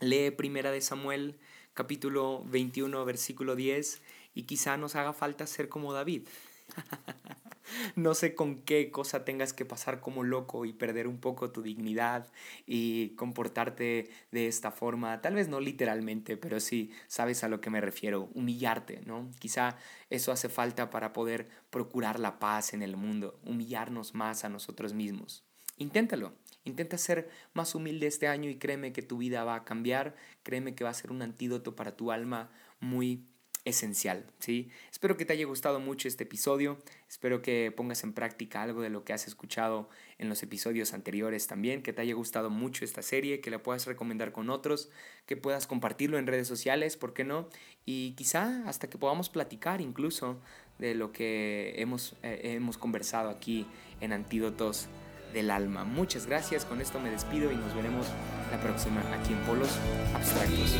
Lee 0.00 0.30
Primera 0.30 0.70
de 0.70 0.80
Samuel 0.80 1.38
capítulo 1.74 2.42
21 2.46 3.04
versículo 3.04 3.54
10 3.54 4.00
y 4.34 4.44
quizá 4.44 4.78
nos 4.78 4.96
haga 4.96 5.12
falta 5.12 5.46
ser 5.46 5.68
como 5.68 5.92
David. 5.92 6.26
no 7.96 8.14
sé 8.14 8.34
con 8.34 8.62
qué 8.62 8.90
cosa 8.90 9.26
tengas 9.26 9.52
que 9.52 9.66
pasar 9.66 10.00
como 10.00 10.24
loco 10.24 10.64
y 10.64 10.72
perder 10.72 11.06
un 11.06 11.18
poco 11.18 11.50
tu 11.50 11.60
dignidad 11.60 12.26
y 12.66 13.10
comportarte 13.10 14.08
de 14.30 14.46
esta 14.46 14.70
forma. 14.70 15.20
Tal 15.20 15.34
vez 15.34 15.48
no 15.48 15.60
literalmente, 15.60 16.38
pero 16.38 16.60
sí 16.60 16.90
sabes 17.06 17.44
a 17.44 17.48
lo 17.48 17.60
que 17.60 17.68
me 17.68 17.82
refiero, 17.82 18.30
humillarte, 18.32 19.02
¿no? 19.04 19.30
Quizá 19.38 19.76
eso 20.08 20.32
hace 20.32 20.48
falta 20.48 20.88
para 20.88 21.12
poder 21.12 21.46
procurar 21.68 22.18
la 22.20 22.38
paz 22.38 22.72
en 22.72 22.82
el 22.82 22.96
mundo, 22.96 23.38
humillarnos 23.44 24.14
más 24.14 24.44
a 24.44 24.48
nosotros 24.48 24.94
mismos. 24.94 25.44
Inténtalo. 25.76 26.32
Intenta 26.64 26.98
ser 26.98 27.30
más 27.54 27.74
humilde 27.74 28.06
este 28.06 28.28
año 28.28 28.50
y 28.50 28.56
créeme 28.56 28.92
que 28.92 29.02
tu 29.02 29.18
vida 29.18 29.44
va 29.44 29.54
a 29.56 29.64
cambiar, 29.64 30.14
créeme 30.42 30.74
que 30.74 30.84
va 30.84 30.90
a 30.90 30.94
ser 30.94 31.10
un 31.10 31.22
antídoto 31.22 31.74
para 31.74 31.96
tu 31.96 32.12
alma 32.12 32.50
muy 32.80 33.24
esencial, 33.64 34.24
¿sí? 34.38 34.70
Espero 34.90 35.16
que 35.16 35.24
te 35.24 35.32
haya 35.34 35.44
gustado 35.44 35.80
mucho 35.80 36.08
este 36.08 36.24
episodio, 36.24 36.78
espero 37.08 37.42
que 37.42 37.72
pongas 37.76 38.04
en 38.04 38.14
práctica 38.14 38.62
algo 38.62 38.80
de 38.80 38.88
lo 38.88 39.04
que 39.04 39.12
has 39.12 39.26
escuchado 39.26 39.90
en 40.18 40.28
los 40.28 40.42
episodios 40.42 40.94
anteriores 40.94 41.46
también, 41.46 41.82
que 41.82 41.92
te 41.92 42.00
haya 42.00 42.14
gustado 42.14 42.48
mucho 42.48 42.84
esta 42.84 43.02
serie, 43.02 43.40
que 43.40 43.50
la 43.50 43.62
puedas 43.62 43.86
recomendar 43.86 44.32
con 44.32 44.50
otros, 44.50 44.90
que 45.26 45.36
puedas 45.36 45.66
compartirlo 45.66 46.18
en 46.18 46.26
redes 46.26 46.48
sociales, 46.48 46.96
¿por 46.96 47.12
qué 47.12 47.24
no? 47.24 47.48
Y 47.84 48.12
quizá 48.12 48.66
hasta 48.66 48.88
que 48.88 48.98
podamos 48.98 49.28
platicar 49.28 49.80
incluso 49.80 50.40
de 50.78 50.94
lo 50.94 51.12
que 51.12 51.74
hemos, 51.76 52.16
eh, 52.22 52.40
hemos 52.44 52.78
conversado 52.78 53.28
aquí 53.28 53.66
en 54.00 54.12
Antídotos 54.12 54.88
del 55.32 55.50
alma. 55.50 55.84
Muchas 55.84 56.26
gracias, 56.26 56.64
con 56.64 56.80
esto 56.80 57.00
me 57.00 57.10
despido 57.10 57.50
y 57.50 57.56
nos 57.56 57.74
veremos 57.74 58.06
la 58.50 58.58
próxima 58.60 59.00
aquí 59.12 59.32
en 59.32 59.38
Polos 59.40 59.70
Abstractos. 60.14 60.74